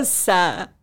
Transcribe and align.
moça! 0.00 0.74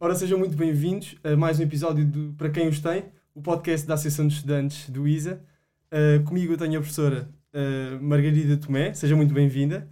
Ora, 0.00 0.12
sejam 0.16 0.36
muito 0.36 0.56
bem-vindos 0.56 1.14
a 1.22 1.36
mais 1.36 1.60
um 1.60 1.62
episódio 1.62 2.04
do 2.04 2.32
Para 2.32 2.50
Quem 2.50 2.66
Os 2.66 2.80
Tem, 2.80 3.04
o 3.32 3.40
podcast 3.40 3.86
da 3.86 3.94
Associação 3.94 4.26
de 4.26 4.34
Estudantes 4.34 4.90
do 4.90 5.06
ISA. 5.06 5.40
Uh, 5.86 6.24
comigo 6.24 6.54
eu 6.54 6.58
tenho 6.58 6.76
a 6.76 6.80
professora 6.80 7.30
uh, 7.54 8.02
Margarida 8.02 8.56
Tomé, 8.56 8.92
seja 8.92 9.14
muito 9.14 9.32
bem-vinda. 9.32 9.88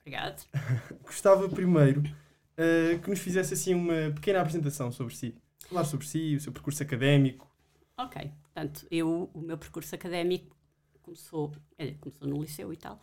Obrigado. 0.00 0.44
Gostava 1.06 1.48
primeiro 1.48 2.00
uh, 2.00 2.98
que 2.98 3.08
nos 3.08 3.20
fizesse 3.20 3.54
assim 3.54 3.74
uma 3.74 4.10
pequena 4.12 4.40
apresentação 4.40 4.90
sobre 4.90 5.14
si. 5.14 5.32
Falar 5.68 5.84
sobre 5.84 6.04
si, 6.04 6.34
o 6.34 6.40
seu 6.40 6.52
percurso 6.52 6.82
académico. 6.82 7.48
Ok, 7.96 8.28
portanto, 8.42 8.88
eu, 8.90 9.30
o 9.32 9.40
meu 9.40 9.56
percurso 9.56 9.94
académico 9.94 10.56
começou, 11.00 11.52
começou 12.00 12.26
no 12.26 12.42
liceu 12.42 12.72
e 12.72 12.76
tal. 12.76 12.98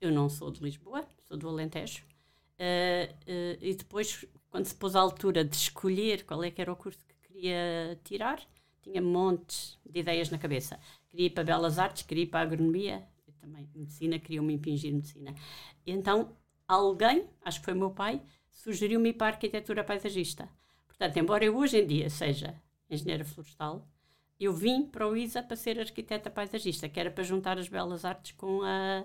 Eu 0.00 0.12
não 0.12 0.28
sou 0.28 0.52
de 0.52 0.62
Lisboa, 0.62 1.04
sou 1.26 1.36
do 1.36 1.48
Alentejo. 1.48 2.07
Uh, 2.58 3.12
uh, 3.12 3.58
e 3.60 3.74
depois, 3.74 4.24
quando 4.50 4.66
se 4.66 4.74
pôs 4.74 4.96
à 4.96 5.00
altura 5.00 5.44
de 5.44 5.54
escolher 5.56 6.24
qual 6.24 6.42
é 6.42 6.50
que 6.50 6.60
era 6.60 6.72
o 6.72 6.76
curso 6.76 6.98
que 7.06 7.28
queria 7.28 7.98
tirar, 8.04 8.40
tinha 8.82 9.00
montes 9.00 9.78
de 9.88 10.00
ideias 10.00 10.30
na 10.30 10.38
cabeça. 10.38 10.78
Queria 11.08 11.26
ir 11.26 11.30
para 11.30 11.44
Belas 11.44 11.78
Artes, 11.78 12.02
queria 12.02 12.24
ir 12.24 12.28
para 12.28 12.40
Agronomia, 12.40 13.06
também 13.40 13.68
Medicina, 13.74 14.18
queria-me 14.18 14.54
impingir 14.54 14.92
Medicina. 14.92 15.34
E 15.86 15.92
então, 15.92 16.36
alguém, 16.66 17.26
acho 17.44 17.60
que 17.60 17.64
foi 17.64 17.74
meu 17.74 17.90
pai, 17.90 18.20
sugeriu-me 18.50 19.10
ir 19.10 19.14
para 19.14 19.28
Arquitetura 19.28 19.84
Paisagista. 19.84 20.48
Portanto, 20.86 21.16
embora 21.16 21.44
eu 21.44 21.56
hoje 21.56 21.78
em 21.78 21.86
dia 21.86 22.10
seja 22.10 22.60
engenheira 22.90 23.24
florestal, 23.24 23.86
eu 24.38 24.52
vim 24.52 24.86
para 24.86 25.06
o 25.06 25.16
ISA 25.16 25.42
para 25.42 25.56
ser 25.56 25.80
arquiteta 25.80 26.30
paisagista, 26.30 26.88
que 26.88 27.00
era 27.00 27.10
para 27.10 27.24
juntar 27.24 27.58
as 27.58 27.68
belas 27.68 28.04
artes 28.04 28.32
com 28.32 28.62
a, 28.62 29.04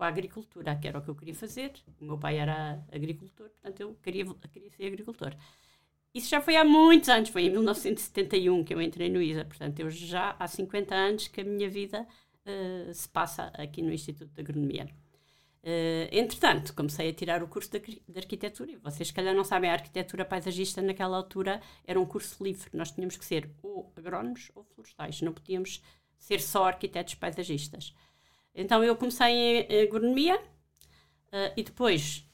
com 0.00 0.04
a 0.04 0.08
agricultura, 0.08 0.74
que 0.76 0.88
era 0.88 0.98
o 0.98 1.02
que 1.02 1.10
eu 1.10 1.14
queria 1.14 1.34
fazer. 1.34 1.74
O 2.00 2.06
meu 2.06 2.16
pai 2.16 2.38
era 2.38 2.82
agricultor, 2.90 3.50
portanto 3.50 3.80
eu 3.80 3.94
queria, 4.02 4.24
queria 4.50 4.70
ser 4.70 4.86
agricultor. 4.86 5.36
Isso 6.14 6.30
já 6.30 6.40
foi 6.40 6.56
há 6.56 6.64
muitos 6.64 7.10
anos, 7.10 7.28
foi 7.28 7.42
em 7.42 7.50
1971 7.50 8.64
que 8.64 8.72
eu 8.72 8.80
entrei 8.80 9.10
no 9.10 9.20
ISA, 9.20 9.44
portanto 9.44 9.78
eu 9.78 9.90
já 9.90 10.34
há 10.38 10.48
50 10.48 10.94
anos 10.94 11.28
que 11.28 11.42
a 11.42 11.44
minha 11.44 11.68
vida 11.68 12.06
uh, 12.46 12.94
se 12.94 13.06
passa 13.10 13.52
aqui 13.58 13.82
no 13.82 13.92
Instituto 13.92 14.32
de 14.32 14.40
Agronomia. 14.40 14.88
Uh, 15.62 16.08
entretanto, 16.10 16.72
comecei 16.72 17.10
a 17.10 17.12
tirar 17.12 17.42
o 17.42 17.46
curso 17.46 17.70
de, 17.70 18.02
de, 18.08 18.18
arquitetura. 18.18 18.78
Vocês, 18.82 19.08
se 19.08 19.12
calhar, 19.14 19.34
não 19.34 19.44
sabem, 19.44 19.68
a 19.68 19.74
arquitetura 19.74 20.24
paisagista 20.24 20.80
naquela 20.80 21.18
altura 21.18 21.60
era 21.86 22.00
um 22.00 22.06
curso 22.06 22.42
livre. 22.42 22.70
Nós 22.72 22.90
tínhamos 22.90 23.18
que 23.18 23.24
ser 23.24 23.50
ou 23.62 23.92
agrónomos 23.94 24.50
ou 24.54 24.64
florestais, 24.64 25.20
não 25.20 25.34
podíamos 25.34 25.82
ser 26.16 26.40
só 26.40 26.64
arquitetos 26.64 27.16
paisagistas. 27.16 27.94
Então, 28.54 28.82
eu 28.82 28.96
comecei 28.96 29.66
em 29.68 29.82
agronomia 29.82 30.36
uh, 30.36 31.52
e 31.56 31.62
depois, 31.62 32.26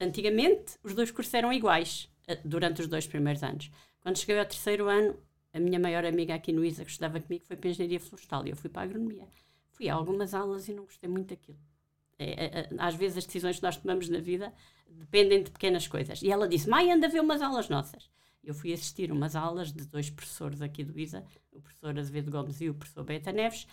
antigamente, 0.00 0.78
os 0.82 0.94
dois 0.94 1.10
cursos 1.10 1.32
eram 1.34 1.52
iguais 1.52 2.08
uh, 2.28 2.36
durante 2.44 2.80
os 2.80 2.86
dois 2.86 3.06
primeiros 3.06 3.42
anos. 3.42 3.70
Quando 4.00 4.18
cheguei 4.18 4.38
ao 4.38 4.46
terceiro 4.46 4.88
ano, 4.88 5.16
a 5.52 5.60
minha 5.60 5.78
maior 5.78 6.04
amiga 6.04 6.34
aqui 6.34 6.52
no 6.52 6.64
ISA, 6.64 6.84
que 6.84 6.90
estudava 6.90 7.20
comigo, 7.20 7.44
foi 7.44 7.56
para 7.56 7.68
a 7.68 7.70
engenharia 7.70 8.00
florestal 8.00 8.46
e 8.46 8.50
eu 8.50 8.56
fui 8.56 8.70
para 8.70 8.82
a 8.82 8.84
agronomia. 8.84 9.26
Fui 9.70 9.88
a 9.88 9.94
algumas 9.94 10.34
aulas 10.34 10.68
e 10.68 10.72
não 10.72 10.84
gostei 10.84 11.08
muito 11.08 11.28
daquilo 11.28 11.58
é, 12.18 12.24
é, 12.26 12.60
é, 12.60 12.68
às 12.78 12.94
vezes 12.94 13.18
as 13.18 13.26
decisões 13.26 13.56
que 13.56 13.62
nós 13.62 13.76
tomamos 13.76 14.08
na 14.08 14.18
vida 14.18 14.52
dependem 14.88 15.42
de 15.42 15.50
pequenas 15.50 15.86
coisas. 15.86 16.20
E 16.20 16.30
ela 16.30 16.48
disse: 16.48 16.68
Mãe, 16.68 16.92
anda 16.92 17.06
a 17.06 17.10
ver 17.10 17.20
umas 17.20 17.40
aulas 17.40 17.68
nossas. 17.68 18.10
Eu 18.42 18.54
fui 18.54 18.72
assistir 18.72 19.12
umas 19.12 19.36
aulas 19.36 19.72
de 19.72 19.84
dois 19.86 20.10
professores 20.10 20.60
aqui 20.62 20.82
do 20.82 20.98
ISA, 20.98 21.24
o 21.52 21.60
professor 21.60 21.98
Azevedo 21.98 22.30
Gomes 22.30 22.60
e 22.60 22.68
o 22.68 22.74
professor 22.74 23.04
Beta 23.04 23.30
Neves, 23.30 23.66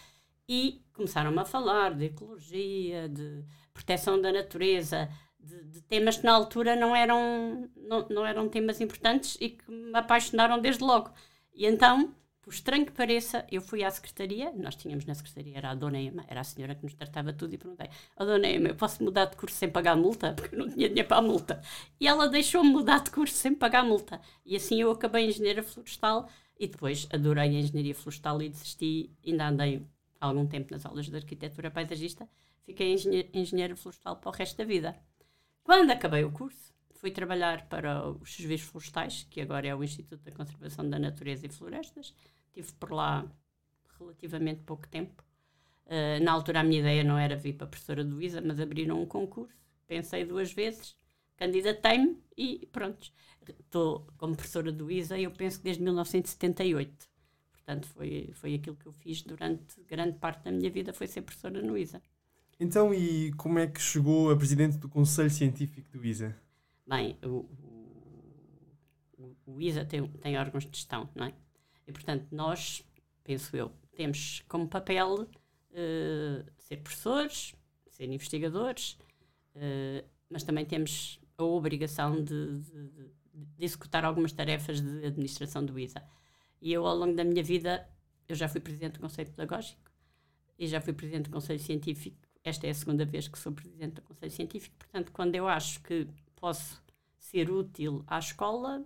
e 0.47 0.81
começaram 0.93 1.37
a 1.39 1.45
falar 1.45 1.93
de 1.93 2.05
ecologia, 2.05 3.09
de 3.09 3.43
proteção 3.73 4.21
da 4.21 4.31
natureza, 4.31 5.09
de, 5.39 5.63
de, 5.65 5.81
temas 5.81 6.17
que 6.17 6.25
na 6.25 6.33
altura 6.33 6.75
não 6.75 6.95
eram, 6.95 7.69
não, 7.75 8.07
não 8.09 8.25
eram 8.25 8.49
temas 8.49 8.81
importantes 8.81 9.37
e 9.39 9.49
que 9.49 9.69
me 9.69 9.97
apaixonaram 9.97 10.59
desde 10.59 10.83
logo. 10.83 11.11
E 11.53 11.65
então 11.65 12.13
por 12.45 12.53
estranho 12.53 12.85
que 12.85 12.91
pareça, 12.91 13.43
eu 13.51 13.59
fui 13.59 13.83
à 13.83 13.89
secretaria, 13.89 14.53
nós 14.55 14.75
tínhamos 14.75 15.03
na 15.03 15.15
secretaria, 15.15 15.57
era 15.57 15.71
a 15.71 15.73
dona 15.73 15.99
Ema, 15.99 16.23
era 16.27 16.41
a 16.41 16.43
senhora 16.43 16.75
que 16.75 16.83
nos 16.83 16.93
tratava 16.93 17.33
tudo, 17.33 17.55
e 17.55 17.57
perguntei, 17.57 17.89
a 18.15 18.23
dona 18.23 18.47
Ema, 18.47 18.67
eu 18.67 18.75
posso 18.75 19.03
mudar 19.03 19.25
de 19.25 19.35
curso 19.35 19.55
sem 19.55 19.67
pagar 19.67 19.97
multa? 19.97 20.31
Porque 20.33 20.53
eu 20.53 20.59
não 20.59 20.69
tinha 20.69 20.87
dinheiro 20.87 21.07
para 21.07 21.17
a 21.17 21.21
multa. 21.23 21.59
E 21.99 22.07
ela 22.07 22.29
deixou-me 22.29 22.69
mudar 22.69 22.99
de 22.99 23.09
curso 23.09 23.33
sem 23.33 23.55
pagar 23.55 23.83
multa. 23.83 24.21
E 24.45 24.55
assim 24.55 24.79
eu 24.79 24.91
acabei 24.91 25.25
engenheira 25.25 25.63
florestal, 25.63 26.29
e 26.59 26.67
depois 26.67 27.07
adorei 27.11 27.45
a 27.45 27.47
engenharia 27.47 27.95
florestal 27.95 28.39
e 28.39 28.49
desisti, 28.49 29.09
ainda 29.25 29.47
andei 29.47 29.83
algum 30.25 30.45
tempo 30.47 30.71
nas 30.71 30.85
aulas 30.85 31.07
de 31.07 31.15
arquitetura 31.15 31.71
paisagista, 31.71 32.27
fiquei 32.63 32.95
engenheira 33.33 33.75
florestal 33.75 34.17
para 34.17 34.29
o 34.29 34.33
resto 34.33 34.57
da 34.57 34.63
vida. 34.63 34.95
Quando 35.63 35.91
acabei 35.91 36.23
o 36.23 36.31
curso, 36.31 36.73
fui 36.93 37.11
trabalhar 37.11 37.67
para 37.67 38.09
os 38.09 38.35
serviços 38.35 38.67
florestais, 38.69 39.27
que 39.29 39.41
agora 39.41 39.67
é 39.67 39.75
o 39.75 39.83
Instituto 39.83 40.23
da 40.23 40.31
Conservação 40.31 40.89
da 40.89 40.99
Natureza 40.99 41.45
e 41.45 41.49
Florestas, 41.49 42.13
Estive 42.55 42.73
por 42.79 42.91
lá 42.93 43.29
relativamente 43.99 44.61
pouco 44.63 44.87
tempo. 44.87 45.21
Uh, 45.85 46.23
na 46.23 46.31
altura 46.31 46.61
a 46.61 46.63
minha 46.63 46.79
ideia 46.79 47.03
não 47.03 47.17
era 47.17 47.35
vir 47.35 47.53
para 47.53 47.67
a 47.67 47.69
professora 47.69 48.03
do 48.03 48.21
ISA, 48.21 48.41
mas 48.41 48.59
abriram 48.59 49.01
um 49.01 49.05
concurso. 49.05 49.53
Pensei 49.85 50.23
duas 50.23 50.53
vezes, 50.53 50.95
candidatei-me 51.35 52.17
e 52.37 52.65
pronto. 52.71 53.11
Estou 53.59 54.07
como 54.17 54.35
professora 54.35 54.71
do 54.71 54.89
ISA, 54.89 55.19
eu 55.19 55.31
penso 55.31 55.61
desde 55.61 55.83
1978. 55.83 57.07
Portanto, 57.65 57.87
foi, 57.87 58.29
foi 58.33 58.53
aquilo 58.53 58.75
que 58.75 58.85
eu 58.85 58.91
fiz 58.91 59.23
durante 59.23 59.81
grande 59.87 60.19
parte 60.19 60.43
da 60.43 60.51
minha 60.51 60.69
vida, 60.69 60.93
foi 60.93 61.07
ser 61.07 61.23
professora 61.23 61.63
no 61.63 61.75
ISA. 61.75 61.99
Então, 62.59 62.93
e 62.93 63.33
como 63.33 63.57
é 63.57 63.65
que 63.65 63.81
chegou 63.81 64.29
a 64.29 64.37
presidente 64.37 64.77
do 64.77 64.87
Conselho 64.87 65.31
Científico 65.31 65.89
do 65.91 66.05
ISA? 66.05 66.35
Bem, 66.87 67.17
o, 67.23 67.49
o, 69.17 69.35
o 69.47 69.61
ISA 69.61 69.83
tem, 69.83 70.07
tem 70.07 70.37
órgãos 70.37 70.63
de 70.65 70.77
gestão, 70.77 71.09
não 71.15 71.25
é? 71.25 71.33
E, 71.87 71.91
portanto, 71.91 72.27
nós, 72.31 72.83
penso 73.23 73.57
eu, 73.57 73.71
temos 73.95 74.43
como 74.47 74.67
papel 74.67 75.21
uh, 75.23 76.45
ser 76.59 76.77
professores, 76.77 77.55
ser 77.89 78.05
investigadores, 78.05 78.97
uh, 79.55 80.05
mas 80.29 80.43
também 80.43 80.65
temos 80.65 81.19
a 81.35 81.43
obrigação 81.43 82.23
de, 82.23 82.59
de, 82.59 82.89
de, 82.89 83.65
executar 83.65 84.05
algumas 84.05 84.31
tarefas 84.31 84.79
de 84.81 85.05
administração 85.05 85.65
do 85.65 85.79
ISA. 85.79 86.03
E 86.65 86.73
eu, 86.73 86.87
ao 86.87 86.97
longo 86.97 87.13
da 87.13 87.23
minha 87.23 87.43
vida, 87.43 87.87
eu 88.27 88.35
já 88.35 88.49
fui 88.49 88.59
presidente 88.59 88.93
do 88.93 88.99
Conselho 88.99 89.29
Pedagógico 89.29 89.83
e 90.57 90.65
já 90.65 90.81
fui 90.81 90.93
presidente 90.93 91.25
do 91.25 91.29
Conselho 91.29 91.59
Científico. 91.59 92.17
Esta 92.43 92.65
é 92.65 92.71
a 92.71 92.73
segunda 92.73 93.05
vez 93.05 93.27
que 93.27 93.37
sou 93.37 93.51
presidente 93.51 93.93
do 93.93 94.01
Conselho 94.01 94.31
Científico. 94.31 94.75
Portanto, 94.79 95.11
quando 95.11 95.35
eu 95.35 95.47
acho 95.47 95.79
que 95.83 96.07
posso 96.35 96.81
ser 97.19 97.51
útil 97.51 98.03
à 98.07 98.17
escola, 98.17 98.83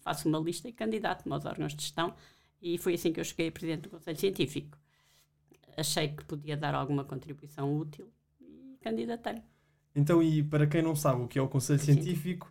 faço 0.00 0.26
uma 0.26 0.38
lista 0.38 0.70
e 0.70 0.72
candidato-me 0.72 1.34
aos 1.34 1.44
órgãos 1.44 1.74
de 1.74 1.82
gestão 1.82 2.14
e 2.62 2.78
foi 2.78 2.94
assim 2.94 3.12
que 3.12 3.20
eu 3.20 3.24
cheguei 3.24 3.48
a 3.48 3.52
presidente 3.52 3.82
do 3.82 3.90
Conselho 3.90 4.18
Científico. 4.18 4.78
Achei 5.76 6.08
que 6.08 6.24
podia 6.24 6.56
dar 6.56 6.74
alguma 6.74 7.04
contribuição 7.04 7.76
útil 7.76 8.10
e 8.40 8.78
candidatei. 8.80 9.42
Então, 9.94 10.22
e 10.22 10.42
para 10.42 10.66
quem 10.66 10.80
não 10.80 10.96
sabe 10.96 11.20
o 11.20 11.28
que 11.28 11.38
é 11.38 11.42
o 11.42 11.48
Conselho 11.48 11.78
Sim. 11.78 11.92
Científico, 11.92 12.50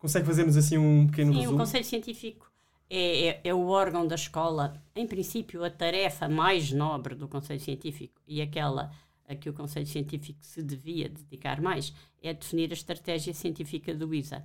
consegue 0.00 0.26
fazer-nos 0.26 0.56
assim 0.56 0.78
um 0.78 1.06
pequeno 1.06 1.32
Sim, 1.32 1.38
resumo? 1.38 1.56
o 1.56 1.60
Conselho 1.60 1.84
Científico 1.84 2.49
é, 2.90 3.28
é, 3.28 3.40
é, 3.44 3.54
o 3.54 3.68
órgão 3.68 4.04
da 4.04 4.16
escola, 4.16 4.82
em 4.96 5.06
princípio, 5.06 5.64
a 5.64 5.70
tarefa 5.70 6.28
mais 6.28 6.72
nobre 6.72 7.14
do 7.14 7.28
Conselho 7.28 7.60
Científico 7.60 8.20
e 8.26 8.42
aquela 8.42 8.90
a 9.28 9.34
que 9.36 9.48
o 9.48 9.52
Conselho 9.52 9.86
Científico 9.86 10.40
se 10.42 10.60
devia 10.60 11.08
dedicar 11.08 11.60
mais 11.60 11.94
é 12.20 12.34
definir 12.34 12.70
a 12.70 12.74
estratégia 12.74 13.32
científica 13.32 13.94
do 13.94 14.12
ISA. 14.12 14.42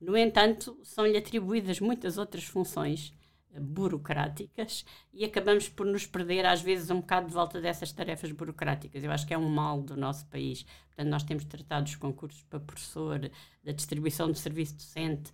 No 0.00 0.16
entanto, 0.16 0.76
são-lhe 0.82 1.16
atribuídas 1.16 1.78
muitas 1.78 2.18
outras 2.18 2.42
funções 2.42 3.14
eh, 3.52 3.60
burocráticas 3.60 4.84
e 5.12 5.24
acabamos 5.24 5.68
por 5.68 5.86
nos 5.86 6.06
perder 6.06 6.44
às 6.44 6.60
vezes 6.60 6.90
um 6.90 7.00
bocado 7.00 7.28
de 7.28 7.34
volta 7.34 7.60
dessas 7.60 7.92
tarefas 7.92 8.32
burocráticas. 8.32 9.04
Eu 9.04 9.12
acho 9.12 9.26
que 9.26 9.34
é 9.34 9.38
um 9.38 9.48
mal 9.48 9.80
do 9.80 9.96
nosso 9.96 10.26
país. 10.26 10.64
Portanto, 10.88 11.08
nós 11.08 11.22
temos 11.22 11.44
tratado 11.44 11.86
os 11.86 11.94
concursos 11.94 12.42
para 12.44 12.58
professor, 12.58 13.30
da 13.62 13.72
distribuição 13.72 14.32
de 14.32 14.38
serviço 14.38 14.74
docente, 14.74 15.32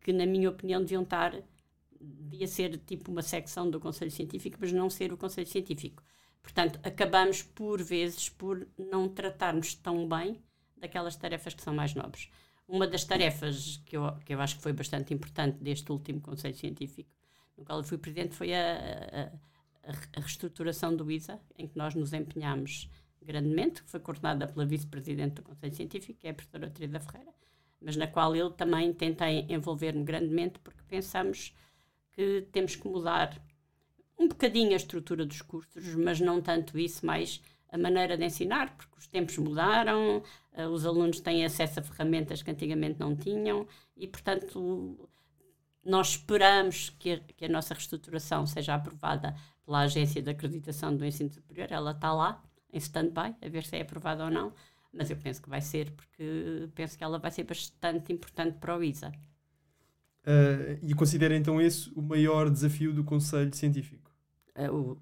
que 0.00 0.12
na 0.12 0.26
minha 0.26 0.50
opinião 0.50 0.80
deviam 0.80 1.02
estar, 1.02 1.32
devia 2.02 2.46
ser 2.46 2.76
tipo 2.78 3.10
uma 3.10 3.22
secção 3.22 3.70
do 3.70 3.78
Conselho 3.78 4.10
Científico, 4.10 4.58
mas 4.60 4.72
não 4.72 4.90
ser 4.90 5.12
o 5.12 5.16
Conselho 5.16 5.46
Científico. 5.46 6.02
Portanto, 6.42 6.80
acabamos 6.82 7.42
por 7.42 7.80
vezes 7.82 8.28
por 8.28 8.66
não 8.76 9.08
tratarmos 9.08 9.74
tão 9.74 10.08
bem 10.08 10.42
daquelas 10.76 11.14
tarefas 11.14 11.54
que 11.54 11.62
são 11.62 11.72
mais 11.72 11.94
nobres. 11.94 12.28
Uma 12.66 12.86
das 12.86 13.04
tarefas 13.04 13.80
que 13.84 13.96
eu, 13.96 14.12
que 14.24 14.34
eu 14.34 14.40
acho 14.40 14.56
que 14.56 14.62
foi 14.62 14.72
bastante 14.72 15.14
importante 15.14 15.58
deste 15.58 15.92
último 15.92 16.20
Conselho 16.20 16.56
Científico, 16.56 17.10
no 17.56 17.64
qual 17.64 17.78
eu 17.78 17.84
fui 17.84 17.98
presidente, 17.98 18.34
foi 18.34 18.52
a, 18.52 19.30
a, 19.84 20.18
a 20.18 20.20
reestruturação 20.20 20.96
do 20.96 21.10
ISA, 21.10 21.40
em 21.56 21.68
que 21.68 21.76
nós 21.76 21.94
nos 21.94 22.12
empenhámos 22.12 22.90
grandemente, 23.20 23.82
que 23.82 23.90
foi 23.90 24.00
coordenada 24.00 24.48
pela 24.48 24.66
vice-presidente 24.66 25.34
do 25.34 25.42
Conselho 25.42 25.74
Científico, 25.74 26.18
que 26.18 26.26
é 26.26 26.30
a 26.30 26.34
professora 26.34 26.70
Teresa 26.70 26.98
Ferreira, 26.98 27.32
mas 27.80 27.96
na 27.96 28.06
qual 28.06 28.34
eu 28.34 28.50
também 28.50 28.92
tentei 28.92 29.46
envolver-me 29.48 30.04
grandemente, 30.04 30.58
porque 30.60 30.82
pensamos 30.88 31.54
que 32.12 32.46
temos 32.52 32.76
que 32.76 32.86
mudar 32.86 33.40
um 34.18 34.28
bocadinho 34.28 34.72
a 34.72 34.76
estrutura 34.76 35.26
dos 35.26 35.42
cursos, 35.42 35.94
mas 35.94 36.20
não 36.20 36.40
tanto 36.40 36.78
isso, 36.78 37.04
mais 37.04 37.40
a 37.70 37.78
maneira 37.78 38.16
de 38.16 38.24
ensinar, 38.24 38.76
porque 38.76 38.98
os 38.98 39.06
tempos 39.06 39.36
mudaram, 39.38 40.22
uh, 40.52 40.68
os 40.68 40.84
alunos 40.84 41.20
têm 41.20 41.44
acesso 41.44 41.80
a 41.80 41.82
ferramentas 41.82 42.42
que 42.42 42.50
antigamente 42.50 43.00
não 43.00 43.16
tinham 43.16 43.66
e, 43.96 44.06
portanto, 44.06 45.08
nós 45.82 46.10
esperamos 46.10 46.90
que 46.90 47.12
a, 47.12 47.18
que 47.18 47.44
a 47.46 47.48
nossa 47.48 47.74
reestruturação 47.74 48.46
seja 48.46 48.74
aprovada 48.74 49.34
pela 49.64 49.80
Agência 49.80 50.22
de 50.22 50.30
Acreditação 50.30 50.94
do 50.94 51.04
Ensino 51.04 51.30
Superior. 51.30 51.68
Ela 51.70 51.92
está 51.92 52.12
lá, 52.12 52.42
em 52.72 52.78
stand-by, 52.78 53.34
a 53.40 53.48
ver 53.48 53.64
se 53.64 53.76
é 53.76 53.82
aprovada 53.82 54.24
ou 54.24 54.30
não, 54.30 54.52
mas 54.92 55.10
eu 55.10 55.16
penso 55.16 55.42
que 55.42 55.48
vai 55.48 55.60
ser, 55.60 55.90
porque 55.92 56.68
penso 56.74 56.96
que 56.96 57.04
ela 57.04 57.18
vai 57.18 57.30
ser 57.30 57.44
bastante 57.44 58.12
importante 58.12 58.58
para 58.58 58.76
o 58.76 58.82
ISA. 58.84 59.12
Uh, 60.24 60.78
e 60.82 60.94
considera 60.94 61.36
então 61.36 61.60
esse 61.60 61.90
o 61.96 62.02
maior 62.02 62.48
desafio 62.48 62.92
do 62.92 63.02
Conselho 63.02 63.52
Científico? 63.54 64.10
O, 64.70 64.96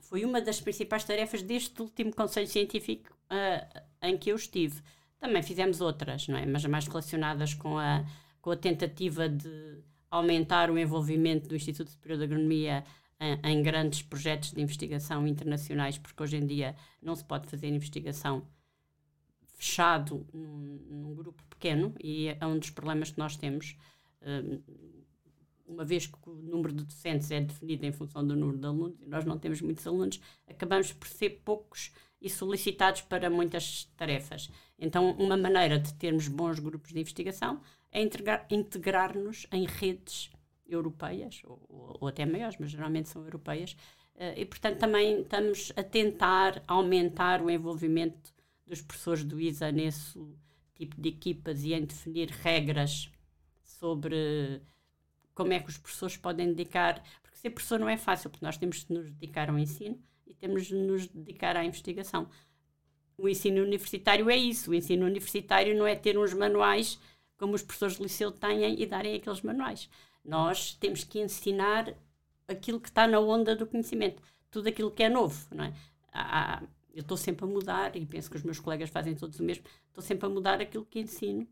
foi 0.00 0.24
uma 0.24 0.40
das 0.40 0.60
principais 0.60 1.04
tarefas 1.04 1.42
deste 1.42 1.82
último 1.82 2.14
Conselho 2.14 2.46
Científico 2.46 3.16
uh, 3.30 3.82
em 4.02 4.16
que 4.16 4.30
eu 4.30 4.36
estive. 4.36 4.80
Também 5.18 5.42
fizemos 5.42 5.80
outras, 5.80 6.28
não 6.28 6.38
é? 6.38 6.46
mas 6.46 6.64
mais 6.66 6.86
relacionadas 6.86 7.54
com 7.54 7.78
a, 7.78 8.04
com 8.40 8.50
a 8.50 8.56
tentativa 8.56 9.28
de 9.28 9.82
aumentar 10.10 10.70
o 10.70 10.78
envolvimento 10.78 11.48
do 11.48 11.56
Instituto 11.56 11.90
Superior 11.90 12.18
de 12.18 12.24
Agronomia 12.24 12.84
em, 13.18 13.50
em, 13.50 13.62
grandes 13.62 14.02
projetos 14.02 14.52
de 14.52 14.60
investigação 14.60 15.26
internacionais, 15.26 15.98
porque 15.98 16.22
hoje 16.22 16.36
em 16.36 16.46
dia 16.46 16.76
não 17.02 17.16
se 17.16 17.24
pode 17.24 17.48
fazer 17.48 17.68
investigação 17.68 18.46
fechado 19.54 20.26
num, 20.32 20.78
num 20.90 21.14
grupo 21.14 21.42
pequeno 21.50 21.94
e 22.02 22.28
é 22.28 22.46
um 22.46 22.58
dos 22.58 22.70
problemas 22.70 23.10
que 23.10 23.18
nós 23.18 23.36
temos. 23.36 23.76
Uma 25.66 25.84
vez 25.84 26.06
que 26.06 26.16
o 26.26 26.34
número 26.34 26.72
de 26.72 26.84
docentes 26.84 27.30
é 27.30 27.40
definido 27.40 27.84
em 27.84 27.92
função 27.92 28.24
do 28.24 28.36
número 28.36 28.58
de 28.58 28.66
alunos 28.66 29.00
e 29.00 29.06
nós 29.06 29.24
não 29.24 29.36
temos 29.36 29.60
muitos 29.60 29.84
alunos, 29.86 30.20
acabamos 30.46 30.92
por 30.92 31.08
ser 31.08 31.42
poucos 31.44 31.92
e 32.20 32.30
solicitados 32.30 33.02
para 33.02 33.28
muitas 33.28 33.84
tarefas. 33.96 34.50
Então, 34.78 35.10
uma 35.12 35.36
maneira 35.36 35.78
de 35.78 35.92
termos 35.94 36.28
bons 36.28 36.58
grupos 36.58 36.92
de 36.92 37.00
investigação 37.00 37.60
é 37.90 38.00
integrar-nos 38.50 39.46
em 39.52 39.64
redes 39.64 40.30
europeias, 40.66 41.42
ou, 41.44 41.96
ou, 42.00 42.08
até 42.08 42.26
maiores, 42.26 42.56
mas 42.58 42.70
geralmente 42.70 43.08
são 43.08 43.22
europeias, 43.22 43.76
eh, 44.16 44.40
e 44.40 44.44
portanto 44.44 44.78
também 44.78 45.20
estamos 45.20 45.72
a 45.76 45.82
tentar 45.82 46.62
aumentar 46.66 47.40
o 47.40 47.50
envolvimento 47.50 48.34
dos 48.66 48.82
professores 48.82 49.24
do 49.24 49.40
ISA 49.40 49.70
nesse 49.70 50.18
tipo 50.74 51.00
de 51.00 51.08
equipas 51.08 51.62
e 51.62 51.72
em 51.72 51.84
definir 51.84 52.28
regras 52.30 53.10
sobre 53.78 54.62
como 55.34 55.52
é 55.52 55.60
que 55.60 55.68
os 55.68 55.76
professores 55.76 56.16
podem 56.16 56.48
dedicar, 56.48 57.02
porque 57.22 57.36
ser 57.36 57.50
professor 57.50 57.78
não 57.78 57.88
é 57.88 57.96
fácil, 57.96 58.30
porque 58.30 58.44
nós 58.44 58.56
temos 58.56 58.84
de 58.84 58.92
nos 58.92 59.10
dedicar 59.10 59.50
ao 59.50 59.58
ensino 59.58 60.02
e 60.26 60.34
temos 60.34 60.66
de 60.66 60.74
nos 60.74 61.06
dedicar 61.06 61.56
à 61.56 61.64
investigação. 61.64 62.28
O 63.18 63.28
ensino 63.28 63.62
universitário 63.62 64.28
é 64.30 64.36
isso, 64.36 64.70
o 64.70 64.74
ensino 64.74 65.06
universitário 65.06 65.76
não 65.76 65.86
é 65.86 65.94
ter 65.94 66.18
uns 66.18 66.34
manuais 66.34 66.98
como 67.36 67.54
os 67.54 67.62
professores 67.62 67.96
de 67.96 68.02
liceu 68.02 68.30
têm 68.30 68.80
e 68.80 68.86
darem 68.86 69.14
aqueles 69.14 69.42
manuais. 69.42 69.88
Nós 70.24 70.74
temos 70.74 71.04
que 71.04 71.20
ensinar 71.20 71.94
aquilo 72.48 72.80
que 72.80 72.88
está 72.88 73.06
na 73.06 73.20
onda 73.20 73.54
do 73.54 73.66
conhecimento, 73.66 74.22
tudo 74.50 74.68
aquilo 74.68 74.90
que 74.90 75.02
é 75.02 75.08
novo, 75.08 75.46
não 75.54 75.64
é? 75.64 75.72
Há, 76.12 76.62
eu 76.94 77.02
estou 77.02 77.16
sempre 77.16 77.44
a 77.44 77.48
mudar 77.48 77.94
e 77.94 78.06
penso 78.06 78.30
que 78.30 78.36
os 78.36 78.42
meus 78.42 78.58
colegas 78.58 78.88
fazem 78.88 79.14
todos 79.14 79.38
o 79.38 79.42
mesmo, 79.42 79.64
estou 79.88 80.02
sempre 80.02 80.26
a 80.26 80.30
mudar 80.30 80.60
aquilo 80.62 80.86
que 80.86 80.98
ensino 80.98 81.46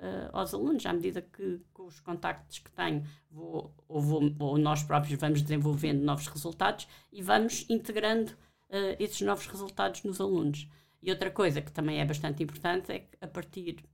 uh, 0.00 0.30
aos 0.32 0.52
alunos, 0.54 0.84
à 0.86 0.92
medida 0.92 1.22
que 1.22 1.60
com 1.72 1.86
os 1.86 2.00
contactos 2.00 2.58
que 2.58 2.70
tenho, 2.72 3.04
vou, 3.30 3.72
ou, 3.86 4.00
vou, 4.00 4.34
ou 4.38 4.58
nós 4.58 4.82
próprios 4.82 5.18
vamos 5.18 5.42
desenvolvendo 5.42 6.02
novos 6.02 6.26
resultados 6.26 6.88
e 7.12 7.22
vamos 7.22 7.68
integrando 7.68 8.32
uh, 8.32 8.96
esses 8.98 9.20
novos 9.20 9.46
resultados 9.46 10.02
nos 10.02 10.20
alunos. 10.20 10.68
E 11.02 11.10
outra 11.10 11.30
coisa 11.30 11.60
que 11.60 11.72
também 11.72 12.00
é 12.00 12.04
bastante 12.04 12.42
importante 12.42 12.92
é 12.92 12.98
que, 13.00 13.16
a 13.20 13.26
partir 13.26 13.84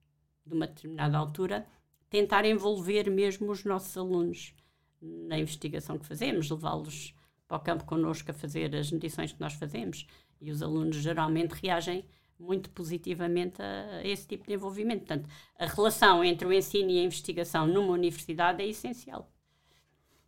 de 0.44 0.55
uma 0.55 0.67
determinada 0.67 1.19
altura, 1.19 1.67
tentar 2.08 2.44
envolver 2.44 3.11
mesmo 3.11 3.50
os 3.50 3.64
nossos 3.64 3.97
alunos 3.97 4.55
na 5.00 5.38
investigação 5.38 5.99
que 5.99 6.06
fazemos, 6.06 6.50
levá-los 6.50 7.14
para 7.47 7.58
o 7.58 7.61
campo 7.61 7.85
connosco 7.85 8.31
a 8.31 8.35
fazer 8.35 8.75
as 8.75 8.91
medições 8.91 9.32
que 9.32 9.41
nós 9.41 9.55
fazemos. 9.55 10.06
E 10.41 10.50
os 10.50 10.62
alunos 10.62 10.97
geralmente 10.97 11.53
reagem 11.53 12.05
muito 12.38 12.70
positivamente 12.70 13.60
a, 13.60 13.98
a, 13.98 14.06
esse 14.06 14.26
tipo 14.26 14.46
de 14.46 14.54
envolvimento. 14.54 15.06
Portanto, 15.06 15.28
a 15.58 15.66
relação 15.66 16.22
entre 16.24 16.46
o 16.46 16.52
ensino 16.52 16.90
e 16.90 16.98
a 16.98 17.02
investigação 17.02 17.66
numa 17.66 17.92
universidade 17.92 18.62
é 18.62 18.66
essencial. 18.66 19.30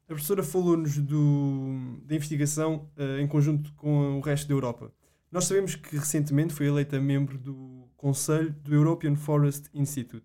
A 0.04 0.06
professora 0.08 0.42
falou-nos 0.42 0.96
da 0.98 2.14
investigação 2.14 2.90
uh, 2.96 3.20
em 3.20 3.26
conjunto 3.26 3.72
com 3.74 4.18
o 4.18 4.20
resto 4.20 4.48
da 4.48 4.54
Europa. 4.54 4.90
Nós 5.30 5.44
sabemos 5.44 5.74
que 5.74 5.96
recentemente 5.96 6.54
foi 6.54 6.66
eleita 6.66 6.98
membro 6.98 7.36
do 7.36 7.86
Conselho 7.94 8.50
do 8.62 8.74
European 8.74 9.14
Forest 9.16 9.68
Institute. 9.74 10.24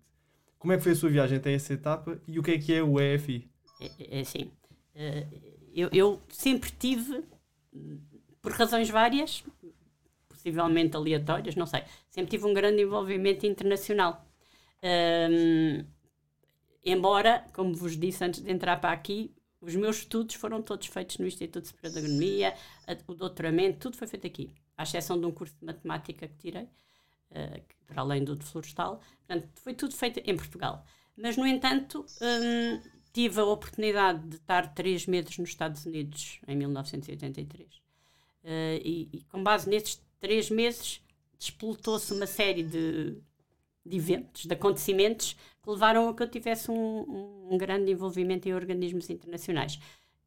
Como 0.58 0.72
é 0.72 0.78
que 0.78 0.82
foi 0.82 0.92
a 0.92 0.96
sua 0.96 1.10
viagem 1.10 1.36
até 1.36 1.52
essa 1.52 1.74
etapa 1.74 2.18
e 2.26 2.38
o 2.38 2.42
que 2.42 2.52
é 2.52 2.58
que 2.58 2.72
é 2.72 2.82
o 2.82 2.98
EFI? 2.98 3.50
É, 3.78 4.18
é 4.18 4.20
assim, 4.20 4.50
uh, 4.94 5.54
eu, 5.74 5.90
eu 5.92 6.20
sempre 6.30 6.70
tive, 6.70 7.22
por 8.40 8.52
razões 8.52 8.88
várias, 8.88 9.44
possivelmente 10.44 10.94
aleatórias, 10.94 11.56
não 11.56 11.66
sei. 11.66 11.82
Sempre 12.10 12.32
tive 12.32 12.44
um 12.46 12.52
grande 12.52 12.82
envolvimento 12.82 13.46
internacional. 13.46 14.26
Um, 14.82 15.84
embora, 16.84 17.46
como 17.54 17.74
vos 17.74 17.96
disse 17.96 18.22
antes 18.22 18.40
de 18.40 18.52
entrar 18.52 18.78
para 18.78 18.92
aqui, 18.92 19.34
os 19.60 19.74
meus 19.74 19.98
estudos 19.98 20.34
foram 20.34 20.60
todos 20.60 20.86
feitos 20.86 21.16
no 21.16 21.26
Instituto 21.26 21.66
Superior 21.66 21.92
de 21.94 21.98
Agronomia, 22.00 22.54
o 23.06 23.14
doutoramento, 23.14 23.78
tudo 23.78 23.96
foi 23.96 24.06
feito 24.06 24.26
aqui, 24.26 24.52
à 24.76 24.82
exceção 24.82 25.18
de 25.18 25.24
um 25.24 25.32
curso 25.32 25.54
de 25.58 25.64
matemática 25.64 26.28
que 26.28 26.36
tirei, 26.36 26.64
uh, 26.64 27.62
para 27.86 28.02
além 28.02 28.22
do 28.22 28.36
de 28.36 28.44
florestal. 28.44 29.00
Portanto, 29.26 29.48
foi 29.54 29.72
tudo 29.72 29.94
feito 29.94 30.20
em 30.20 30.36
Portugal. 30.36 30.84
Mas, 31.16 31.38
no 31.38 31.46
entanto, 31.46 32.04
um, 32.20 32.80
tive 33.12 33.40
a 33.40 33.44
oportunidade 33.44 34.28
de 34.28 34.36
estar 34.36 34.74
três 34.74 35.06
meses 35.06 35.38
nos 35.38 35.48
Estados 35.48 35.86
Unidos 35.86 36.40
em 36.46 36.56
1983. 36.56 37.74
Uh, 38.44 38.76
e, 38.84 39.08
e, 39.10 39.22
com 39.22 39.42
base 39.42 39.70
nesses 39.70 40.04
três 40.24 40.48
meses, 40.48 41.02
desplotou-se 41.38 42.10
uma 42.14 42.26
série 42.26 42.62
de, 42.62 43.18
de, 43.84 43.96
eventos, 43.98 44.46
de 44.46 44.54
acontecimentos, 44.54 45.36
que 45.62 45.68
levaram 45.68 46.08
a 46.08 46.14
que 46.16 46.22
eu 46.22 46.30
tivesse 46.30 46.70
um, 46.70 47.50
um 47.50 47.58
grande 47.58 47.92
envolvimento 47.92 48.48
em 48.48 48.54
organismos 48.54 49.10
internacionais. 49.10 49.78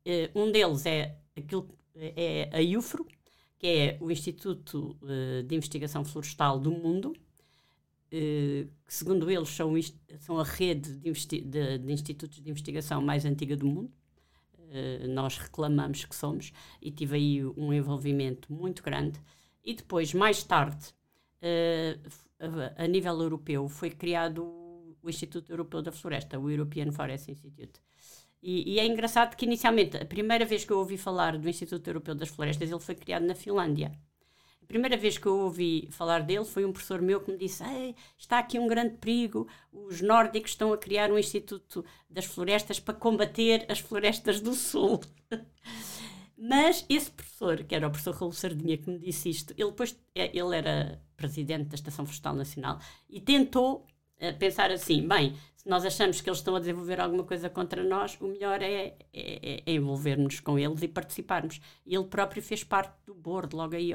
Uh, 0.06 0.40
um 0.40 0.52
deles 0.52 0.86
é, 0.86 1.18
aquilo, 1.36 1.68
é 1.95 2.48
a 2.54 2.62
IUFRO, 2.62 3.07
que 3.57 3.66
é 3.66 3.98
o 4.00 4.12
Instituto 4.12 4.95
uh, 5.02 5.42
de 5.42 5.56
Investigação 5.56 6.06
Florestal 6.06 6.60
do 6.60 6.69
Mundo, 6.69 7.10
uh, 7.10 8.69
que, 8.86 8.94
segundo 8.94 9.31
eles, 9.31 9.50
são, 9.50 9.74
são 10.19 10.38
a 10.40 10.44
rede 10.44 10.95
de, 10.98 11.12
de, 11.42 11.78
de 11.80 11.92
institutos 11.92 12.40
de 12.40 12.52
investigação 12.52 13.02
mais 13.02 13.26
antiga 13.26 13.57
do 13.57 13.66
mundo. 13.66 13.92
nós 15.10 15.40
reclamamos 15.40 16.06
que 16.06 16.16
somos, 16.16 16.54
e 16.80 16.92
tive 16.92 17.16
aí 17.16 17.44
um 17.44 17.74
envolvimento 17.74 18.54
muito 18.54 18.83
grande. 18.83 19.19
E 19.68 19.74
depois, 19.74 20.14
mais 20.14 20.42
tarde, 20.44 20.94
uh, 21.44 22.09
a, 22.40 22.83
a, 22.86 22.88
nível 22.88 23.21
europeu, 23.21 23.68
foi 23.68 23.90
criado 23.90 24.45
o 25.04 25.09
Instituto 25.09 25.52
Europeu 25.52 25.81
da 25.81 25.92
Floresta, 25.92 26.40
o 26.40 26.50
European 26.50 26.90
Forest 26.94 27.30
Institute. 27.30 27.81
E, 28.42 28.76
e, 28.76 28.80
é 28.80 28.86
engraçado 28.86 29.36
que, 29.36 29.44
inicialmente, 29.44 29.97
a 29.97 30.06
primeira 30.06 30.45
vez 30.45 30.64
que 30.64 30.71
eu 30.71 30.80
ouvi 30.80 30.95
falar 30.95 31.38
do 31.38 31.50
Instituto 31.50 31.86
Europeu 31.86 32.16
das 32.16 32.30
Florestas, 32.30 32.71
ele 32.71 32.80
foi 32.80 32.95
criado 32.95 33.26
na 33.26 33.36
Finlândia. 33.36 33.92
A 34.64 34.66
primeira 34.66 34.95
vez 34.95 35.18
que 35.18 35.26
eu 35.26 35.38
ouvi 35.38 35.90
falar 35.92 36.21
dele 36.21 36.45
foi 36.45 36.64
um 36.64 36.71
professor 36.71 37.02
meu 37.02 37.19
que 37.19 37.30
me 37.30 37.38
disse: 37.38 37.66
está 38.18 38.40
aqui 38.40 38.57
um 38.57 38.68
grande 38.68 38.95
perigo, 38.95 39.50
os 39.74 40.00
nórdicos 40.00 40.52
estão 40.52 40.71
a 40.71 40.78
criar 40.78 41.12
um 41.12 41.18
Instituto 41.18 41.83
das 42.09 42.24
Florestas 42.24 42.80
para 42.80 42.94
combater 42.94 43.66
as 43.68 43.80
florestas 43.80 44.40
do 44.40 44.54
Sul. 44.54 45.02
Mas 46.38 46.86
esse 46.88 47.10
professor, 47.10 47.64
que 47.64 47.74
era 47.74 47.88
o 47.88 47.90
professor 47.90 48.14
Raul 48.16 48.32
Sardinha 48.32 48.78
que 48.78 48.90
me 48.90 49.00
disse 49.00 49.30
isto, 49.30 49.54
ele 49.58 49.72
depois 49.72 50.00
é, 50.14 50.38
ele 50.38 50.56
era 50.56 51.02
presidente 51.16 51.70
da 51.70 51.76
Estação 51.76 52.06
Florestal 52.06 52.36
Nacional 52.36 52.80
e 53.10 53.20
tentou 53.20 53.88
uh, 54.22 54.38
pensar 54.38 54.70
assim, 54.70 55.08
bem, 55.08 55.36
se 55.56 55.68
nós 55.68 55.84
achamos 55.84 56.22
que 56.22 56.30
eles 56.30 56.38
estão 56.38 56.56
a 56.56 56.60
desenvolver 56.60 57.02
alguma 57.02 57.24
coisa 57.24 57.50
contra 57.50 57.84
nós, 57.84 58.16
o 58.22 58.28
melhor 58.28 58.62
é, 58.62 58.94
é, 59.12 59.64
é 59.66 59.74
envolvermos 59.74 60.40
com 60.40 60.60
eles 60.60 60.84
e 60.84 60.88
participarmos. 60.88 61.60
E 61.84 61.96
ele 61.96 62.06
próprio 62.06 62.44
fez 62.44 62.64
parte 62.64 62.94
do 63.04 63.16
board, 63.16 63.56
logo 63.56 63.76
aí 63.76 63.92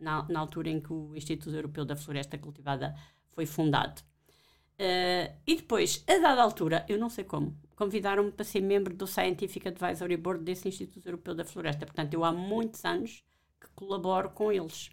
na, 0.00 0.26
na 0.30 0.40
altura 0.40 0.70
em 0.70 0.80
que 0.80 0.92
o 0.94 1.14
Instituto 1.14 1.54
Europeu 1.54 1.84
da 1.84 1.94
Floresta 1.94 2.38
Cultivada 2.38 2.94
foi 3.28 3.44
fundado. 3.44 4.00
Uh, 4.80 5.30
e 5.46 5.56
depois, 5.56 6.02
a 6.08 6.18
dada 6.18 6.42
altura, 6.42 6.86
eu 6.88 6.98
não 6.98 7.10
sei 7.10 7.24
como, 7.24 7.54
convidaram-me 7.82 8.30
para 8.30 8.44
ser 8.44 8.60
membro 8.60 8.94
do 8.94 9.08
Scientific 9.08 9.66
Advisory 9.66 10.16
Board 10.16 10.44
desse 10.44 10.68
Instituto 10.68 11.04
Europeu 11.04 11.34
da 11.34 11.44
Floresta. 11.44 11.84
Portanto, 11.84 12.14
eu 12.14 12.24
há 12.24 12.30
muitos 12.30 12.84
anos 12.84 13.24
que 13.60 13.66
colaboro 13.74 14.30
com 14.30 14.52
eles. 14.52 14.90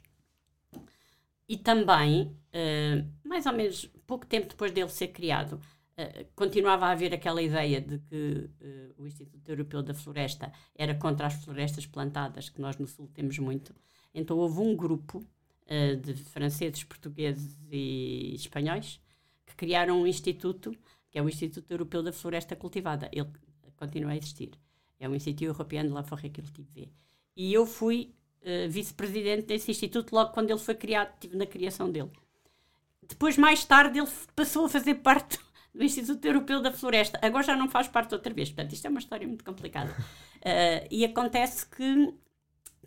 E 1.48 1.56
também, 1.56 2.24
uh, 2.24 3.28
mais 3.28 3.46
ou 3.46 3.54
menos 3.54 3.86
pouco 4.08 4.26
tempo 4.26 4.48
depois 4.48 4.72
dele 4.72 4.90
ser 4.90 5.10
criado, 5.10 5.54
uh, 5.54 6.26
continuava 6.36 6.88
a 6.88 6.92
haver 6.92 7.14
aquela 7.14 7.44
ideia 7.44 7.80
de 7.80 8.00
que 8.00 8.50
uh, 8.60 9.04
o 9.04 9.06
Instituto 9.06 9.48
Europeu 9.48 9.84
da 9.84 9.94
Floresta 9.94 10.52
era 10.76 10.96
contra 10.96 11.28
as 11.28 11.36
florestas 11.46 11.86
plantadas, 11.86 12.50
que 12.50 12.60
nós 12.60 12.76
no 12.78 12.88
Sul 12.88 13.08
temos 13.14 13.38
muito. 13.38 13.72
Então 14.16 14.36
houve 14.36 14.60
um 14.62 14.76
grupo 14.76 15.24
de 16.02 16.16
franceses, 16.16 16.84
portugueses 16.84 17.56
e 17.72 18.34
espanhóis 18.34 19.00
que 19.46 19.56
criaram 19.56 20.02
um 20.02 20.08
instituto, 20.08 20.76
que 21.10 21.18
é 21.18 21.22
o 21.22 21.30
Instituto 21.30 21.72
Europeu 21.72 22.04
da 22.04 22.12
Floresta 22.12 22.56
Cultivada. 22.56 23.10
Ele 23.12 23.30
continua 23.76 24.12
a 24.12 24.18
existir. 24.18 24.52
É 25.00 25.08
o 25.08 25.16
Instituto 25.16 25.46
Europeu 25.46 25.84
de 25.84 25.90
la 25.90 26.04
Forêt 26.04 26.30
Cultivée. 26.30 26.92
E 27.36 27.54
eu 27.54 27.66
fui 27.66 28.14
uh, 28.42 28.70
vice-presidente 28.70 29.48
desse 29.48 29.72
instituto 29.72 30.14
logo 30.14 30.32
quando 30.34 30.50
ele 30.50 30.60
foi 30.60 30.76
criado, 30.76 31.14
estive 31.14 31.38
na 31.38 31.46
criação 31.46 31.90
dele. 31.90 32.12
Depois, 33.08 33.38
mais 33.38 33.64
tarde, 33.66 33.98
ele 33.98 34.10
passou 34.36 34.66
a 34.66 34.70
fazer 34.70 34.96
parte 34.96 35.40
do 35.74 35.84
Instituto 35.84 36.24
Europeu 36.26 36.62
da 36.62 36.72
Floresta. 36.72 37.18
Agora 37.22 37.44
já 37.44 37.56
não 37.56 37.70
faz 37.70 37.88
parte 37.88 38.14
outra 38.14 38.34
vez. 38.34 38.50
Portanto, 38.50 38.74
isto 38.74 38.86
é 38.86 38.90
uma 38.90 39.00
história 39.00 39.28
muito 39.28 39.44
complicada. 39.44 39.92
Uh, 39.92 40.88
e 40.92 41.06
acontece 41.06 41.66
que 41.68 42.14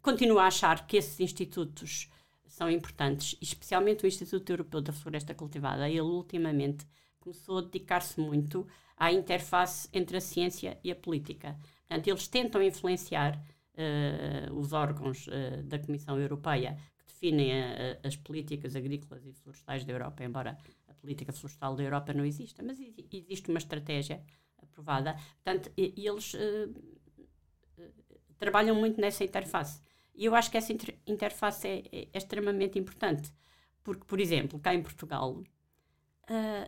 continuo 0.00 0.38
a 0.38 0.46
achar 0.46 0.86
que 0.86 0.96
esses 0.96 1.18
institutos 1.18 2.10
são 2.46 2.70
importantes, 2.70 3.36
especialmente 3.40 4.04
o 4.04 4.06
Instituto 4.06 4.50
Europeu 4.50 4.82
da 4.82 4.92
Floresta 4.92 5.34
Cultivada. 5.34 5.88
Ele, 5.88 6.00
ultimamente, 6.02 6.86
começou 7.22 7.58
a 7.58 7.62
dedicar-se 7.62 8.20
muito 8.20 8.66
à 8.96 9.12
interface 9.12 9.88
entre 9.92 10.16
a 10.16 10.20
ciência 10.20 10.78
e 10.84 10.90
a 10.90 10.96
política. 10.96 11.56
Portanto, 11.88 12.08
eles 12.08 12.28
tentam 12.28 12.62
influenciar 12.62 13.36
uh, 13.36 14.54
os 14.54 14.72
órgãos 14.72 15.26
uh, 15.26 15.62
da 15.64 15.78
Comissão 15.78 16.18
Europeia 16.18 16.76
que 16.98 17.04
definem 17.06 17.52
a, 17.52 17.66
a, 18.04 18.08
as 18.08 18.16
políticas 18.16 18.76
agrícolas 18.76 19.24
e 19.26 19.32
florestais 19.32 19.84
da 19.84 19.92
Europa, 19.92 20.24
embora 20.24 20.58
a 20.88 20.94
política 20.94 21.32
florestal 21.32 21.74
da 21.74 21.82
Europa 21.82 22.12
não 22.12 22.24
exista, 22.24 22.62
mas 22.62 22.78
existe 23.10 23.48
uma 23.48 23.58
estratégia 23.58 24.22
aprovada. 24.62 25.16
Portanto, 25.42 25.70
e 25.76 26.06
eles 26.06 26.34
uh, 26.34 26.72
trabalham 28.38 28.74
muito 28.74 29.00
nessa 29.00 29.22
interface. 29.24 29.80
E 30.14 30.24
eu 30.24 30.34
acho 30.34 30.50
que 30.50 30.56
essa 30.56 30.72
inter 30.72 30.98
interface 31.06 31.66
é, 31.66 31.78
é, 31.92 32.08
é, 32.12 32.18
extremamente 32.18 32.78
importante, 32.78 33.32
porque, 33.82 34.04
por 34.04 34.20
exemplo, 34.20 34.58
cá 34.58 34.74
em 34.74 34.82
Portugal, 34.82 35.42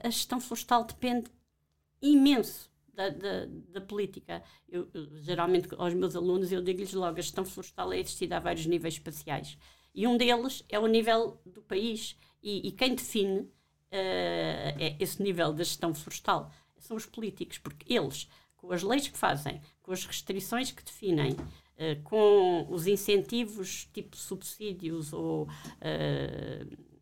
a 0.03 0.11
gestão 0.11 0.41
florestal 0.41 0.85
depende 0.85 1.31
imenso 2.03 2.71
da, 2.95 3.09
da, 3.09 3.47
da 3.69 3.81
política. 3.81 4.43
Eu, 4.69 4.89
geralmente, 5.23 5.69
aos 5.77 5.95
meus 5.95 6.15
alunos, 6.17 6.53
eu 6.53 6.63
digo-lhes 6.63 6.93
logo: 6.93 7.19
a 7.19 7.23
gestão 7.23 7.45
florestal 7.45 7.93
é 7.93 7.99
existida 7.99 8.37
a 8.37 8.41
vários 8.41 8.67
níveis 8.67 8.95
espaciais. 8.95 9.59
E 9.95 10.07
um 10.07 10.17
deles 10.17 10.65
é 10.69 10.79
o 10.79 10.87
nível 10.87 11.41
do 11.45 11.63
país. 11.63 12.17
E, 12.43 12.69
e 12.69 12.73
quem 12.73 12.95
define 12.95 13.41
uh, 13.41 13.51
é 13.91 14.97
esse 14.99 15.23
nível 15.23 15.53
da 15.53 15.65
gestão 15.65 15.95
florestal 15.95 16.51
são 16.79 16.97
os 16.97 17.07
políticos, 17.07 17.57
porque 17.57 17.95
eles, 17.95 18.29
com 18.57 18.71
as 18.71 18.83
leis 18.83 19.09
que 19.09 19.17
fazem, 19.17 19.61
com 19.83 19.93
as 19.93 20.05
restrições 20.05 20.71
que 20.71 20.85
definem, 20.85 21.33
uh, 21.33 22.03
com 22.03 22.67
os 22.69 22.87
incentivos 22.87 23.89
tipo 23.93 24.17
subsídios 24.17 25.13
ou. 25.13 25.45
Uh, 25.45 26.94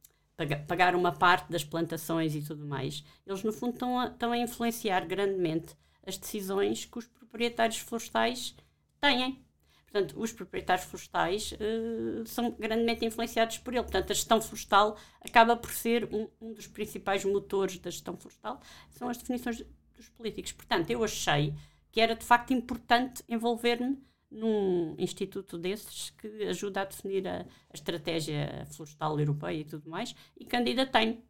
pagar 0.66 0.94
uma 0.94 1.12
parte 1.12 1.50
das 1.50 1.64
plantações 1.64 2.34
e 2.34 2.42
tudo 2.42 2.64
mais, 2.66 3.04
eles 3.26 3.42
no 3.42 3.52
fundo 3.52 3.74
estão 3.74 3.98
a, 3.98 4.06
estão 4.06 4.32
a 4.32 4.38
influenciar 4.38 5.06
grandemente 5.06 5.76
as 6.06 6.16
decisões 6.16 6.84
que 6.84 6.98
os 6.98 7.06
proprietários 7.06 7.78
florestais 7.78 8.56
têm. 9.00 9.44
Portanto, 9.84 10.18
os 10.18 10.32
proprietários 10.32 10.86
florestais 10.86 11.52
uh, 11.52 12.26
são 12.26 12.50
grandemente 12.52 13.04
influenciados 13.04 13.58
por 13.58 13.74
ele. 13.74 13.82
Portanto, 13.82 14.10
a 14.10 14.14
gestão 14.14 14.40
florestal 14.40 14.96
acaba 15.20 15.54
por 15.54 15.70
ser 15.70 16.08
um, 16.12 16.28
um 16.40 16.54
dos 16.54 16.66
principais 16.66 17.24
motores 17.24 17.78
da 17.78 17.90
gestão 17.90 18.16
florestal, 18.16 18.60
são 18.90 19.08
as 19.08 19.18
definições 19.18 19.62
dos 19.94 20.08
políticos. 20.08 20.52
Portanto, 20.52 20.88
eu 20.90 21.04
achei 21.04 21.54
que 21.90 22.00
era 22.00 22.16
de 22.16 22.24
facto 22.24 22.54
importante 22.54 23.22
envolver-me 23.28 24.02
num 24.32 24.94
instituto 24.98 25.58
desses 25.58 26.10
que 26.10 26.44
ajuda 26.44 26.80
a 26.80 26.84
definir 26.84 27.28
a, 27.28 27.42
a 27.42 27.74
estratégia 27.74 28.66
florestal 28.70 29.20
europeia 29.20 29.60
e 29.60 29.64
tudo 29.64 29.88
mais, 29.88 30.14
e 30.38 30.44
candidatei-me. 30.44 31.22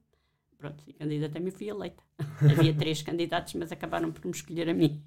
Pronto, 0.57 0.85
e 0.87 0.93
candidatei-me 0.93 1.49
e 1.49 1.51
fui 1.51 1.69
eleita. 1.69 2.03
Havia 2.41 2.73
três 2.73 3.03
candidatos, 3.03 3.55
mas 3.55 3.73
acabaram 3.73 4.13
por 4.13 4.25
me 4.25 4.31
escolher 4.31 4.69
a 4.69 4.75
mim. 4.75 5.03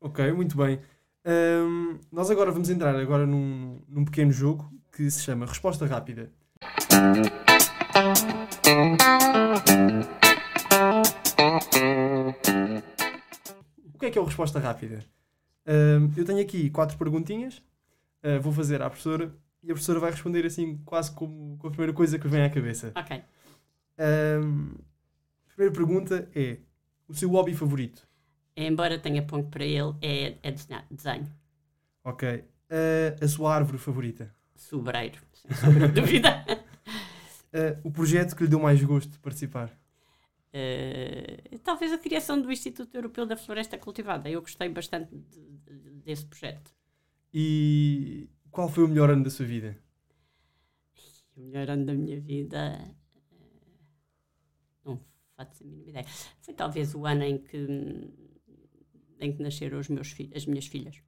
Ok, 0.00 0.32
muito 0.32 0.56
bem. 0.56 0.80
Um, 1.26 1.98
nós 2.10 2.30
agora 2.30 2.50
vamos 2.50 2.70
entrar 2.70 2.96
agora 2.96 3.26
num, 3.26 3.82
num 3.86 4.04
pequeno 4.04 4.32
jogo 4.32 4.72
que 4.90 5.10
se 5.10 5.22
chama 5.22 5.44
Resposta 5.44 5.84
Rápida. 5.84 6.32
O 13.94 13.98
que 13.98 14.06
é 14.06 14.10
que 14.10 14.18
é 14.18 14.20
o 14.20 14.24
Resposta 14.24 14.58
Rápida? 14.58 15.04
Uh, 15.68 16.10
eu 16.16 16.24
tenho 16.24 16.40
aqui 16.40 16.70
quatro 16.70 16.96
perguntinhas, 16.96 17.58
uh, 18.24 18.40
vou 18.40 18.50
fazer 18.50 18.80
à 18.80 18.88
professora 18.88 19.30
e 19.62 19.70
a 19.70 19.74
professora 19.74 20.00
vai 20.00 20.10
responder 20.10 20.46
assim, 20.46 20.78
quase 20.78 21.12
como 21.12 21.58
com 21.58 21.66
a 21.66 21.70
primeira 21.70 21.92
coisa 21.92 22.18
que 22.18 22.26
vem 22.26 22.42
à 22.42 22.48
cabeça. 22.48 22.90
Ok. 22.96 23.18
Uh, 23.18 24.80
a 25.46 25.54
primeira 25.54 25.74
pergunta 25.74 26.26
é: 26.34 26.56
o 27.06 27.12
seu 27.12 27.28
hobby 27.28 27.54
favorito? 27.54 28.08
Embora 28.56 28.98
tenha 28.98 29.22
ponto 29.22 29.50
para 29.50 29.64
ele, 29.64 29.94
é, 30.00 30.36
é 30.42 30.50
desenho. 30.90 31.28
Ok. 32.02 32.44
a 33.20 33.28
sua 33.28 33.54
árvore 33.54 33.76
favorita? 33.76 34.34
Sobreiro, 34.56 35.20
sem 35.34 35.88
dúvida. 35.94 36.44
o 37.84 37.90
projeto 37.90 38.34
que 38.34 38.42
lhe 38.42 38.48
deu 38.48 38.58
mais 38.58 38.82
gosto 38.82 39.10
de 39.10 39.18
participar? 39.18 39.70
Uh, 40.48 41.58
talvez 41.58 41.92
a 41.92 41.98
criação 41.98 42.40
do 42.40 42.50
Instituto 42.50 42.94
Europeu 42.94 43.26
da 43.26 43.36
Floresta 43.36 43.76
Cultivada. 43.76 44.30
Eu 44.30 44.40
gostei 44.40 44.68
bastante 44.68 45.14
de, 45.14 45.40
de, 45.58 45.90
desse 46.00 46.26
projeto. 46.26 46.74
E 47.32 48.28
qual 48.50 48.68
foi 48.68 48.84
o 48.84 48.88
melhor 48.88 49.10
ano 49.10 49.24
da 49.24 49.30
sua 49.30 49.46
vida? 49.46 49.78
O 51.36 51.40
melhor 51.40 51.68
ano 51.70 51.84
da 51.84 51.94
minha 51.94 52.20
vida. 52.20 52.94
Uh, 54.84 54.90
não 54.90 55.00
faço 55.36 55.62
a 55.62 55.66
mínima 55.66 55.90
ideia. 55.90 56.06
Foi 56.40 56.54
talvez 56.54 56.94
o 56.94 57.06
ano 57.06 57.24
em 57.24 57.38
que, 57.38 57.58
em 59.20 59.32
que 59.32 59.42
nasceram 59.42 59.78
os 59.78 59.88
meus 59.88 60.14
as 60.34 60.46
minhas 60.46 60.66
filhas. 60.66 61.02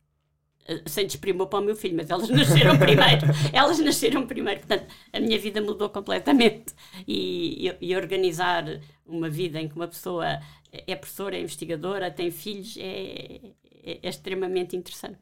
Eh, 0.66 0.82
sem 0.86 1.06
desprimor 1.06 1.48
para 1.48 1.58
o 1.58 1.62
meu 1.62 1.74
filho, 1.74 1.96
mas 1.96 2.10
elas 2.10 2.28
nasceram 2.28 2.76
primeiro. 2.78 3.26
elas 3.52 3.78
nasceram 3.78 4.26
primeiro. 4.26 4.60
Portanto, 4.60 4.86
a 5.12 5.20
minha 5.20 5.38
vida 5.38 5.60
mudou 5.60 5.88
completamente. 5.88 6.74
E, 7.06 7.68
e, 7.68 7.90
e, 7.90 7.96
organizar 7.96 8.64
uma 9.06 9.28
vida 9.28 9.60
em 9.60 9.68
que 9.68 9.76
uma 9.76 9.88
pessoa 9.88 10.40
é 10.72 10.94
professora, 10.94 11.36
é 11.36 11.40
investigadora, 11.40 12.10
tem 12.10 12.30
filhos, 12.30 12.76
é, 12.78 13.40
é, 13.82 13.98
é 14.02 14.08
extremamente 14.08 14.76
interessante. 14.76 15.18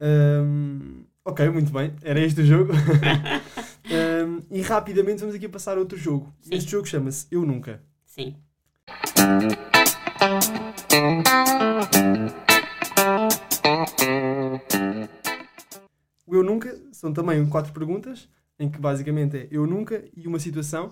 Um, 0.00 1.04
ok, 1.24 1.48
muito 1.50 1.72
bem. 1.72 1.94
Era 2.02 2.20
este 2.20 2.40
o 2.40 2.44
jogo. 2.46 2.72
um, 3.86 4.42
e 4.50 4.62
rapidamente 4.62 5.20
vamos 5.20 5.34
aqui 5.34 5.48
passar 5.48 5.76
a 5.76 5.80
outro 5.80 5.98
jogo. 5.98 6.32
Sim. 6.40 6.54
Este 6.54 6.70
jogo 6.70 6.86
chama-se 6.86 7.26
Eu 7.30 7.44
Nunca. 7.44 7.82
Sim. 8.04 8.36
São 17.02 17.12
também 17.12 17.44
quatro 17.48 17.72
perguntas, 17.72 18.28
em 18.60 18.70
que 18.70 18.78
basicamente 18.78 19.36
é 19.36 19.48
eu 19.50 19.66
nunca 19.66 20.04
e 20.16 20.28
uma 20.28 20.38
situação. 20.38 20.86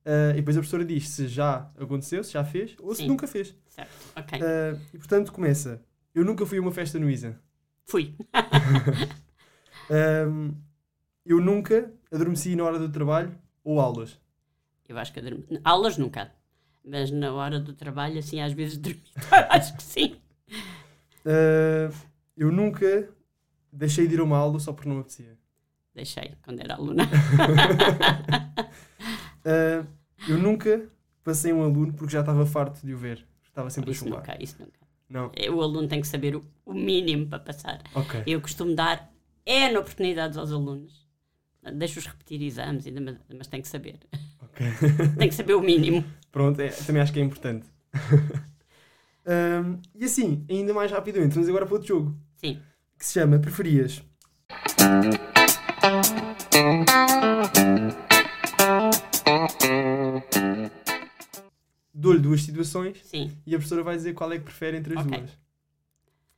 Uh, 0.00 0.32
e 0.32 0.36
depois 0.36 0.56
a 0.56 0.60
professora 0.60 0.84
diz 0.84 1.10
se 1.10 1.28
já 1.28 1.70
aconteceu, 1.78 2.24
se 2.24 2.32
já 2.32 2.42
fez 2.42 2.74
ou 2.80 2.94
Sim. 2.94 3.02
se 3.02 3.08
nunca 3.08 3.26
fez. 3.26 3.54
Certo, 3.68 3.92
ok. 4.16 4.40
Uh, 4.40 4.80
e 4.94 4.98
portanto 4.98 5.30
começa. 5.30 5.82
Eu 6.14 6.24
nunca 6.24 6.46
fui 6.46 6.56
a 6.56 6.60
uma 6.62 6.72
festa 6.72 6.98
no 6.98 7.08
Isa. 7.08 7.38
Fui. 7.84 8.14
um, 10.26 10.54
eu 11.24 11.38
nunca 11.38 11.92
adormeci 12.10 12.56
na 12.56 12.64
hora 12.64 12.78
do 12.78 12.88
trabalho 12.90 13.38
ou 13.62 13.78
aulas. 13.78 14.18
Eu 14.88 14.96
acho 14.96 15.12
que 15.12 15.20
adormeci. 15.20 15.60
Aulas 15.62 15.98
nunca. 15.98 16.32
Mas 16.82 17.10
na 17.10 17.30
hora 17.32 17.60
do 17.60 17.74
trabalho, 17.74 18.18
assim, 18.18 18.40
às 18.40 18.54
vezes 18.54 18.78
dormi. 18.78 19.02
acho 19.50 19.76
que 19.76 19.82
sim. 19.82 20.16
Uh, 21.26 21.94
eu 22.36 22.50
nunca 22.50 23.08
deixei 23.70 24.08
de 24.08 24.14
ir 24.14 24.20
a 24.20 24.24
uma 24.24 24.38
aula 24.38 24.58
só 24.58 24.72
porque 24.72 24.88
não 24.88 24.98
apetecia. 24.98 25.41
Deixei, 25.94 26.34
quando 26.42 26.60
era 26.60 26.74
aluna. 26.74 27.04
uh, 29.44 29.86
eu 30.28 30.38
nunca 30.38 30.88
passei 31.22 31.52
um 31.52 31.62
aluno 31.62 31.92
porque 31.92 32.12
já 32.12 32.20
estava 32.20 32.46
farto 32.46 32.84
de 32.84 32.94
o 32.94 32.98
ver. 32.98 33.26
Estava 33.44 33.68
sempre 33.68 33.90
isso 33.90 34.04
a 34.04 34.08
chumbar. 34.08 34.20
Nunca, 34.20 34.42
isso 34.42 34.56
nunca. 34.58 34.80
Não. 35.08 35.30
É, 35.36 35.50
o 35.50 35.60
aluno 35.60 35.86
tem 35.86 36.00
que 36.00 36.06
saber 36.06 36.34
o, 36.34 36.44
o 36.64 36.72
mínimo 36.72 37.26
para 37.26 37.38
passar. 37.38 37.82
Okay. 37.94 38.22
Eu 38.26 38.40
costumo 38.40 38.74
dar 38.74 39.12
N 39.44 39.76
oportunidades 39.76 40.38
aos 40.38 40.50
alunos. 40.50 41.06
Deixo-os 41.74 42.06
repetir 42.06 42.42
exames, 42.42 42.86
ainda, 42.86 43.20
mas 43.36 43.46
tem 43.46 43.60
que 43.60 43.68
saber. 43.68 43.98
Okay. 44.42 44.68
tem 45.18 45.28
que 45.28 45.34
saber 45.34 45.54
o 45.54 45.60
mínimo. 45.60 46.04
Pronto, 46.30 46.60
é, 46.60 46.68
também 46.68 47.02
acho 47.02 47.12
que 47.12 47.20
é 47.20 47.22
importante. 47.22 47.66
um, 49.26 49.78
e 49.94 50.04
assim, 50.04 50.44
ainda 50.48 50.72
mais 50.72 50.90
rapidamente, 50.90 51.34
vamos 51.34 51.48
agora 51.48 51.66
para 51.66 51.74
outro 51.74 51.88
jogo. 51.88 52.16
Sim. 52.36 52.58
Que 52.98 53.04
se 53.04 53.12
chama 53.12 53.38
Preferias. 53.38 54.02
Dou-lhe 61.94 62.20
duas 62.20 62.42
situações 62.42 62.98
Sim. 63.04 63.32
e 63.46 63.54
a 63.54 63.58
professora 63.58 63.82
vai 63.82 63.96
dizer 63.96 64.12
qual 64.12 64.30
é 64.32 64.38
que 64.38 64.44
prefere 64.44 64.76
entre 64.76 64.98
as 64.98 65.06
okay. 65.06 65.18
duas. 65.18 65.30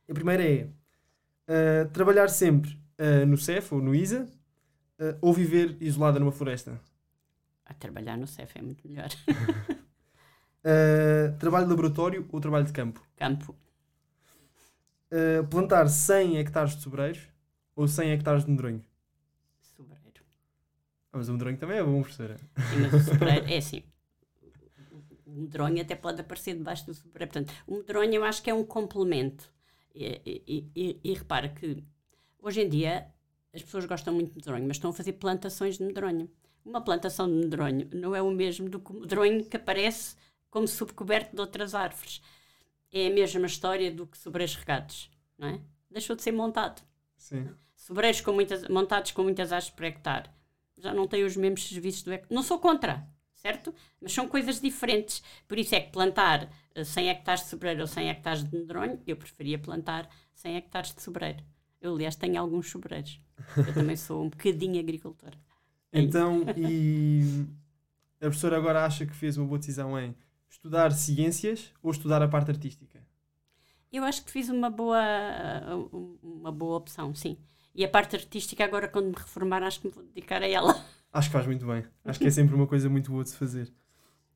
A 0.09 0.13
primeira 0.13 0.43
é 0.43 0.63
uh, 0.63 1.89
trabalhar 1.91 2.29
sempre 2.29 2.79
uh, 2.99 3.25
no 3.25 3.37
CEF 3.37 3.73
ou 3.73 3.81
no 3.81 3.93
ISA 3.93 4.27
Uh, 4.97 5.11
ou 5.19 5.33
viver 5.33 5.75
isolada 5.81 6.21
numa 6.21 6.31
floresta? 6.31 6.79
A 7.65 7.73
trabalhar 7.73 8.17
no 8.17 8.25
CEF 8.25 8.57
é 8.57 8.61
muito 8.61 8.87
melhor. 8.87 9.09
trabalho 11.37 11.65
de 11.65 11.71
laboratório 11.71 12.25
ou 12.31 12.39
trabalho 12.39 12.63
de 12.63 12.71
campo? 12.71 13.05
Campo. 13.17 13.53
Plantar 15.49 15.89
100 15.89 16.37
hectares 16.37 16.77
de 16.77 16.81
sobreiros 16.81 17.27
ou 17.75 17.89
100 17.89 18.11
hectares 18.11 18.45
de 18.45 18.51
medronho? 18.51 18.81
Ah, 21.15 21.17
mas 21.17 21.29
o 21.29 21.33
medronho 21.33 21.57
também 21.57 21.77
é 21.77 21.83
bom, 21.83 22.01
professora. 22.01 22.35
Sim, 22.37 22.79
mas 22.81 22.93
o 22.93 22.99
sobreiro 23.09 23.45
é 23.47 23.57
assim. 23.57 23.83
O 25.25 25.31
medronho 25.31 25.81
até 25.81 25.95
pode 25.95 26.19
aparecer 26.19 26.55
debaixo 26.55 26.85
do 26.85 26.93
sobreiro. 26.93 27.31
Portanto, 27.31 27.53
o 27.65 27.77
medronho 27.77 28.13
eu 28.15 28.23
acho 28.25 28.43
que 28.43 28.49
é 28.49 28.53
um 28.53 28.65
complemento. 28.65 29.49
E, 29.93 30.21
e, 30.25 30.71
e, 30.75 30.99
e 31.01 31.13
repara 31.13 31.47
que 31.47 31.81
hoje 32.37 32.61
em 32.61 32.67
dia 32.67 33.07
as 33.53 33.63
pessoas 33.63 33.85
gostam 33.85 34.13
muito 34.13 34.31
de 34.31 34.35
medronho, 34.35 34.67
mas 34.67 34.75
estão 34.75 34.89
a 34.89 34.93
fazer 34.93 35.13
plantações 35.13 35.77
de 35.77 35.85
medronho. 35.85 36.29
Uma 36.65 36.81
plantação 36.81 37.29
de 37.29 37.35
medronho 37.35 37.87
não 37.93 38.13
é 38.13 38.21
o 38.21 38.29
mesmo 38.29 38.67
do 38.67 38.81
que 38.81 38.91
o 38.91 38.99
medronho 38.99 39.45
que 39.45 39.55
aparece 39.55 40.17
como 40.49 40.67
subcoberto 40.67 41.33
de 41.33 41.39
outras 41.39 41.73
árvores. 41.73 42.21
É 42.91 43.07
a 43.07 43.09
mesma 43.09 43.45
história 43.45 43.89
do 43.89 44.05
que 44.05 44.17
sobreiros 44.17 44.55
regados, 44.55 45.09
não 45.37 45.47
é? 45.47 45.61
Deixou 45.89 46.13
de 46.13 46.23
ser 46.23 46.33
montado. 46.33 46.81
Sim. 47.15 47.49
Sobreiros 47.73 48.19
com 48.19 48.33
muitas, 48.33 48.67
montados 48.67 49.11
com 49.11 49.23
muitas 49.23 49.53
hastes 49.53 49.73
por 49.73 49.85
hectare 49.85 50.29
já 50.77 50.93
não 50.93 51.07
têm 51.07 51.23
os 51.23 51.35
mesmos 51.35 51.67
serviços 51.67 52.03
do. 52.03 52.11
Não 52.29 52.43
sou 52.43 52.59
contra, 52.59 53.07
certo? 53.35 53.73
Mas 54.01 54.13
são 54.13 54.27
coisas 54.27 54.59
diferentes. 54.59 55.21
Por 55.47 55.57
isso 55.57 55.75
é 55.75 55.81
que 55.81 55.91
plantar 55.91 56.49
100 56.75 57.07
eh, 57.07 57.11
hectares 57.11 57.43
de 57.43 57.49
sobreiro 57.49 57.81
ou 57.81 57.87
100 57.87 58.09
hectares 58.09 58.43
de 58.43 58.57
medronho, 58.57 59.01
eu 59.05 59.15
preferia 59.15 59.59
plantar 59.59 60.09
100 60.33 60.55
hectares 60.57 60.93
de 60.93 61.01
sobreiro. 61.01 61.43
Eu, 61.81 61.93
aliás, 61.93 62.15
tenho 62.15 62.39
alguns 62.39 62.69
sobreiros. 62.69 63.21
Eu 63.55 63.73
também 63.73 63.95
sou 63.95 64.23
um 64.23 64.29
bocadinho 64.29 64.79
agricultora. 64.79 65.37
É 65.91 66.01
então, 66.01 66.43
e 66.57 67.45
a 68.17 68.25
professora 68.25 68.57
agora 68.57 68.85
acha 68.85 69.05
que 69.05 69.15
fez 69.15 69.37
uma 69.37 69.45
boa 69.45 69.59
decisão 69.59 69.97
em 69.99 70.15
estudar 70.49 70.91
ciências 70.91 71.71
ou 71.83 71.91
estudar 71.91 72.21
a 72.21 72.27
parte 72.27 72.51
artística? 72.51 72.99
Eu 73.91 74.03
acho 74.03 74.25
que 74.25 74.31
fiz 74.31 74.49
uma 74.49 74.69
boa, 74.69 74.99
uma 76.21 76.51
boa 76.51 76.77
opção, 76.77 77.13
sim. 77.13 77.37
E 77.75 77.83
a 77.83 77.89
parte 77.89 78.15
artística, 78.15 78.63
agora, 78.63 78.87
quando 78.87 79.07
me 79.07 79.15
reformar, 79.15 79.61
acho 79.61 79.81
que 79.81 79.87
me 79.87 79.93
vou 79.93 80.03
dedicar 80.03 80.41
a 80.41 80.47
ela. 80.47 80.73
Acho 81.11 81.29
que 81.29 81.33
faz 81.33 81.45
muito 81.45 81.65
bem. 81.65 81.83
Acho 82.05 82.19
que 82.19 82.27
é 82.27 82.31
sempre 82.31 82.55
uma 82.55 82.67
coisa 82.67 82.89
muito 82.89 83.11
boa 83.11 83.23
de 83.23 83.29
se 83.29 83.37
fazer. 83.37 83.71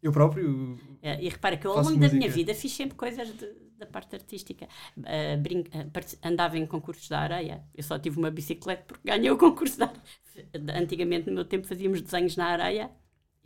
Eu 0.02 0.12
próprio. 0.12 0.78
É, 1.02 1.22
e 1.22 1.28
repara 1.28 1.58
que 1.58 1.68
eu, 1.68 1.72
ao 1.72 1.78
longo 1.78 1.90
música. 1.90 2.08
da 2.10 2.16
minha 2.16 2.30
vida, 2.30 2.54
fiz 2.54 2.72
sempre 2.72 2.96
coisas 2.96 3.28
de, 3.28 3.48
da 3.78 3.86
parte 3.86 4.16
artística. 4.16 4.68
Uh, 4.98 6.24
andava 6.24 6.58
em 6.58 6.66
concursos 6.66 7.08
da 7.10 7.20
areia. 7.20 7.64
Eu 7.76 7.84
só 7.84 7.98
tive 8.00 8.18
uma 8.18 8.32
bicicleta 8.32 8.84
porque 8.88 9.10
ganhei 9.10 9.30
o 9.32 9.38
concurso 9.38 9.78
da 9.78 9.92
Antigamente, 10.74 11.28
no 11.28 11.36
meu 11.36 11.46
tempo, 11.46 11.68
fazíamos 11.68 12.02
desenhos 12.02 12.38
na 12.38 12.46
areia 12.46 12.90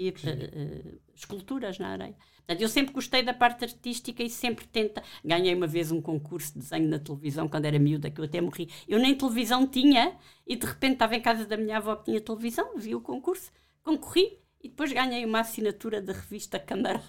e 0.08 0.10
uh, 0.10 1.00
esculturas 1.16 1.80
na 1.80 1.90
areia. 1.90 2.16
Portanto, 2.38 2.62
eu 2.62 2.68
sempre 2.68 2.94
gostei 2.94 3.24
da 3.24 3.34
parte 3.34 3.64
artística 3.64 4.22
e 4.22 4.30
sempre 4.30 4.66
tenta. 4.68 5.02
Ganhei 5.24 5.56
uma 5.56 5.68
vez 5.68 5.92
um 5.92 6.02
concurso 6.02 6.54
de 6.54 6.60
desenho 6.60 6.90
na 6.90 7.00
televisão 7.00 7.48
quando 7.48 7.66
era 7.66 7.80
miúda, 7.80 8.12
que 8.12 8.20
eu 8.20 8.26
até 8.26 8.42
morri. 8.42 8.70
Eu 8.88 9.00
nem 9.00 9.16
televisão 9.16 9.66
tinha 9.66 10.18
e 10.46 10.56
de 10.56 10.66
repente 10.66 10.94
estava 10.94 11.16
em 11.16 11.22
casa 11.22 11.46
da 11.46 11.56
minha 11.56 11.78
avó 11.78 11.96
que 11.96 12.06
tinha 12.06 12.20
televisão, 12.20 12.78
vi 12.78 12.94
o 12.94 13.02
concurso, 13.02 13.50
concorri 13.82 14.40
e 14.62 14.68
depois 14.68 14.92
ganhei 14.92 15.24
uma 15.26 15.40
assinatura 15.40 16.02
da 16.02 16.12
revista 16.12 16.60
Camarada. 16.60 17.04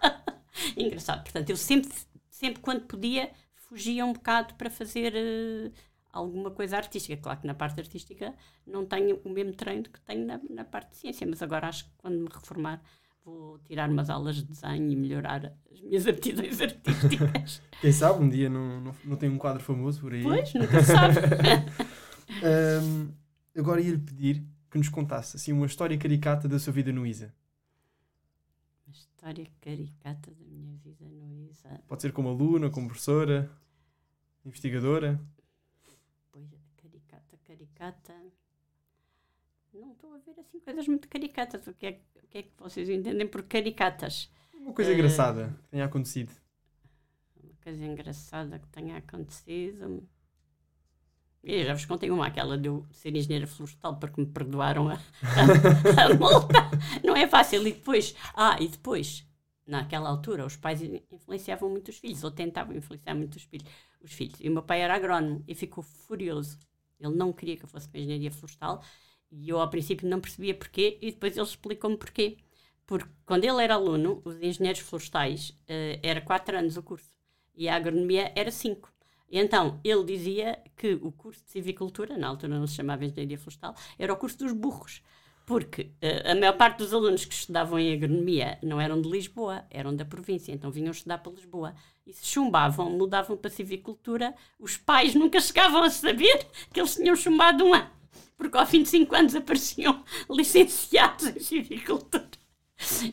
Engraçado. 0.76 1.22
Portanto, 1.22 1.48
eu 1.48 1.56
sempre, 1.56 1.90
sempre 2.28 2.60
quando 2.60 2.82
podia, 2.82 3.30
fugia 3.54 4.04
um 4.04 4.12
bocado 4.12 4.54
para 4.54 4.68
fazer 4.68 5.14
uh, 5.14 5.72
alguma 6.12 6.50
coisa 6.50 6.76
artística. 6.76 7.16
Claro 7.20 7.40
que 7.40 7.46
na 7.46 7.54
parte 7.54 7.80
artística 7.80 8.34
não 8.66 8.84
tenho 8.86 9.20
o 9.24 9.30
mesmo 9.30 9.52
treino 9.52 9.84
que 9.84 10.00
tenho 10.00 10.26
na, 10.26 10.40
na 10.48 10.64
parte 10.64 10.90
de 10.90 10.96
ciência, 10.96 11.26
mas 11.26 11.42
agora 11.42 11.68
acho 11.68 11.84
que 11.84 11.92
quando 11.98 12.18
me 12.18 12.28
reformar 12.32 12.82
vou 13.24 13.58
tirar 13.60 13.88
umas 13.90 14.10
aulas 14.10 14.36
de 14.36 14.44
desenho 14.44 14.90
e 14.90 14.96
melhorar 14.96 15.52
as 15.70 15.80
minhas 15.80 16.06
aptidões 16.08 16.60
artísticas. 16.60 17.62
Quem 17.80 17.92
sabe 17.92 18.22
um 18.22 18.28
dia 18.28 18.48
não, 18.48 18.80
não, 18.80 18.94
não 19.04 19.16
tem 19.16 19.28
um 19.28 19.38
quadro 19.38 19.62
famoso 19.62 20.00
por 20.00 20.12
aí. 20.12 20.22
Pois, 20.22 20.54
nunca 20.54 20.82
sabe. 20.82 21.16
um, 22.82 23.12
agora 23.58 23.80
ia-lhe 23.80 23.98
pedir 23.98 24.44
que 24.70 24.78
nos 24.78 24.88
contasse 24.88 25.36
assim 25.36 25.52
uma 25.52 25.66
história 25.66 25.96
caricata 25.98 26.48
da 26.48 26.58
sua 26.58 26.72
vida 26.72 26.92
no 26.92 27.06
ISA. 27.06 27.34
Uma 28.86 28.92
história 28.92 29.46
caricata 29.60 30.30
da 30.30 30.44
minha 30.46 30.76
vida 30.78 31.04
no 31.08 31.32
ISA. 31.50 31.80
Pode 31.86 32.02
ser 32.02 32.12
como 32.12 32.28
aluna, 32.28 32.70
como 32.70 32.86
professora, 32.86 33.50
investigadora. 34.44 35.20
Caricata. 37.50 38.14
Não 39.74 39.90
estou 39.90 40.14
a 40.14 40.18
ver 40.18 40.38
assim 40.38 40.60
coisas 40.60 40.86
muito 40.86 41.08
caricatas. 41.08 41.66
O 41.66 41.74
que 41.74 41.86
é, 41.86 42.00
o 42.22 42.26
que, 42.28 42.38
é 42.38 42.42
que 42.44 42.52
vocês 42.56 42.88
entendem 42.88 43.26
por 43.26 43.42
caricatas? 43.42 44.30
Uma 44.54 44.72
coisa 44.72 44.92
uh, 44.92 44.94
engraçada 44.94 45.58
que 45.60 45.68
tenha 45.68 45.84
acontecido. 45.84 46.32
Uma 47.42 47.54
coisa 47.60 47.84
engraçada 47.84 48.58
que 48.60 48.68
tenha 48.68 48.96
acontecido. 48.98 50.08
Eu 51.42 51.64
já 51.64 51.74
vos 51.74 51.84
contei 51.86 52.08
uma, 52.12 52.24
aquela 52.24 52.56
de 52.56 52.68
eu 52.68 52.86
ser 52.92 53.16
engenheira 53.16 53.48
florestal 53.48 53.98
porque 53.98 54.20
me 54.20 54.28
perdoaram 54.28 54.88
a, 54.88 54.94
a, 54.94 56.04
a 56.04 56.14
multa. 56.14 56.70
Não 57.02 57.16
é 57.16 57.26
fácil. 57.26 57.66
E 57.66 57.72
depois, 57.72 58.14
ah, 58.36 58.58
e 58.60 58.68
depois, 58.68 59.26
naquela 59.66 60.08
altura, 60.08 60.46
os 60.46 60.54
pais 60.54 60.80
influenciavam 61.10 61.68
muito 61.68 61.88
os 61.88 61.98
filhos, 61.98 62.22
ou 62.22 62.30
tentavam 62.30 62.76
influenciar 62.76 63.16
muito 63.16 63.34
os 63.34 63.42
filhos. 63.42 63.66
Os 64.00 64.12
filhos. 64.12 64.38
E 64.40 64.48
o 64.48 64.52
meu 64.52 64.62
pai 64.62 64.82
era 64.82 64.94
agrónomo 64.94 65.42
e 65.48 65.54
ficou 65.56 65.82
furioso. 65.82 66.56
Ele 67.00 67.14
não 67.14 67.32
queria 67.32 67.56
que 67.56 67.64
eu 67.64 67.68
fosse 67.68 67.88
para 67.88 67.98
a 67.98 68.02
engenharia 68.02 68.30
florestal 68.30 68.82
e 69.30 69.48
eu, 69.48 69.60
ao 69.60 69.70
princípio, 69.70 70.08
não 70.08 70.20
percebia 70.20 70.54
porquê 70.54 70.98
e 71.00 71.12
depois 71.12 71.36
ele 71.36 71.46
explicou-me 71.46 71.96
porquê. 71.96 72.36
Porque 72.86 73.08
quando 73.24 73.44
ele 73.44 73.62
era 73.62 73.74
aluno, 73.74 74.20
os 74.24 74.36
engenheiros 74.42 74.80
florestais, 74.80 75.50
uh, 75.50 76.00
era 76.02 76.20
4 76.20 76.58
anos 76.58 76.76
o 76.76 76.82
curso 76.82 77.10
e 77.54 77.68
a 77.68 77.76
agronomia 77.76 78.32
era 78.34 78.50
5. 78.50 78.92
Então, 79.30 79.80
ele 79.84 80.04
dizia 80.04 80.58
que 80.76 80.94
o 80.94 81.12
curso 81.12 81.44
de 81.44 81.50
civicultura, 81.50 82.18
na 82.18 82.26
altura 82.26 82.58
não 82.58 82.66
se 82.66 82.74
chamava 82.74 83.04
Engenharia 83.04 83.38
Florestal, 83.38 83.76
era 83.96 84.12
o 84.12 84.16
curso 84.16 84.38
dos 84.38 84.52
burros. 84.52 85.02
Porque 85.46 85.82
uh, 85.82 86.30
a 86.30 86.34
maior 86.34 86.56
parte 86.56 86.78
dos 86.78 86.94
alunos 86.94 87.24
que 87.24 87.34
estudavam 87.34 87.78
em 87.78 87.92
agronomia 87.92 88.58
não 88.62 88.80
eram 88.80 89.00
de 89.00 89.08
Lisboa, 89.08 89.64
eram 89.70 89.94
da 89.94 90.04
província, 90.04 90.52
então 90.52 90.70
vinham 90.70 90.92
estudar 90.92 91.18
para 91.18 91.32
Lisboa. 91.32 91.74
E 92.06 92.12
se 92.12 92.26
chumbavam, 92.26 92.90
mudavam 92.90 93.36
para 93.36 93.50
civicultura, 93.50 94.34
os 94.58 94.76
pais 94.76 95.14
nunca 95.14 95.40
chegavam 95.40 95.82
a 95.82 95.90
saber 95.90 96.46
que 96.72 96.80
eles 96.80 96.94
tinham 96.94 97.16
chumbado 97.16 97.64
um 97.64 97.74
ano. 97.74 97.90
Porque 98.36 98.56
ao 98.56 98.66
fim 98.66 98.82
de 98.82 98.88
cinco 98.88 99.14
anos 99.14 99.34
apareciam 99.34 100.02
licenciados 100.30 101.26
em 101.26 101.40
civicultura. 101.40 102.28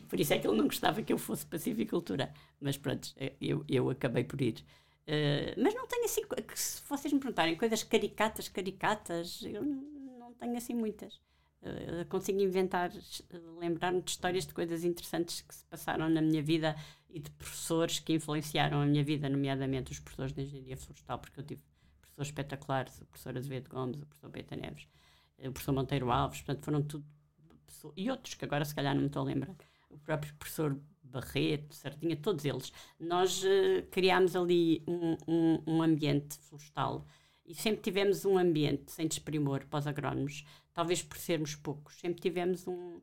Por 0.07 0.19
isso 0.19 0.33
é 0.33 0.39
que 0.39 0.47
ele 0.47 0.57
não 0.57 0.65
gostava 0.65 1.01
que 1.01 1.11
eu 1.11 1.17
fosse 1.17 1.45
para 1.45 1.59
civicultura. 1.59 2.33
Mas 2.59 2.77
pronto, 2.77 3.13
eu, 3.41 3.65
eu 3.67 3.89
acabei 3.89 4.23
por 4.23 4.39
ir. 4.41 4.63
Uh, 5.07 5.61
mas 5.61 5.73
não 5.73 5.87
tenho 5.87 6.05
assim, 6.05 6.21
se 6.55 6.81
vocês 6.87 7.13
me 7.13 7.19
perguntarem 7.19 7.55
coisas 7.55 7.83
caricatas, 7.83 8.47
caricatas, 8.47 9.41
eu 9.43 9.63
não 9.63 10.33
tenho 10.33 10.57
assim 10.57 10.73
muitas. 10.73 11.19
Uh, 11.61 12.05
consigo 12.07 12.39
inventar, 12.39 12.91
lembrar-me 13.59 14.01
de 14.01 14.11
histórias 14.11 14.45
de 14.45 14.53
coisas 14.53 14.83
interessantes 14.83 15.41
que 15.41 15.53
se 15.53 15.65
passaram 15.65 16.07
na 16.09 16.21
minha 16.21 16.41
vida 16.41 16.75
e 17.09 17.19
de 17.19 17.31
professores 17.31 17.99
que 17.99 18.13
influenciaram 18.13 18.81
a 18.81 18.85
minha 18.85 19.03
vida, 19.03 19.27
nomeadamente 19.27 19.91
os 19.91 19.99
professores 19.99 20.33
de 20.33 20.43
engenharia 20.43 20.77
florestal, 20.77 21.19
porque 21.19 21.39
eu 21.39 21.43
tive 21.43 21.61
professores 21.99 22.27
espetaculares, 22.29 23.01
o 23.01 23.05
professor 23.05 23.37
Azevedo 23.37 23.69
Gomes, 23.69 24.01
o 24.01 24.05
professor 24.05 24.29
Beta 24.29 24.55
Neves, 24.55 24.87
o 25.39 25.51
professor 25.51 25.71
Monteiro 25.73 26.11
Alves, 26.11 26.41
portanto 26.41 26.63
foram 26.63 26.81
tudo 26.83 27.05
pessoas, 27.65 27.93
e 27.97 28.09
outros 28.09 28.33
que 28.33 28.45
agora 28.45 28.65
se 28.65 28.73
calhar 28.73 28.93
não 28.93 29.01
me 29.01 29.07
estou 29.07 29.21
a 29.21 29.25
lembrar, 29.25 29.55
o 29.89 29.97
próprio 29.97 30.33
professor 30.35 30.79
Barreto, 31.03 31.73
Sardinha, 31.73 32.15
todos 32.17 32.43
eles, 32.45 32.71
nós 32.99 33.43
uh, 33.43 33.83
criámos 33.91 34.35
ali 34.35 34.83
um, 34.87 35.17
um, 35.27 35.63
um, 35.65 35.81
ambiente 35.81 36.37
florestal 36.39 37.05
e 37.45 37.55
sempre 37.55 37.81
tivemos 37.81 38.25
um 38.25 38.37
ambiente 38.37 38.91
sem 38.91 39.07
desprimor 39.07 39.65
para 39.67 39.79
os 39.79 39.87
agrónomos, 39.87 40.43
talvez 40.77 41.01
por 41.01 41.17
sermos 41.17 41.55
poucos, 41.55 41.95
sempre 41.95 42.21
tivemos 42.21 42.67
um, 42.67 43.01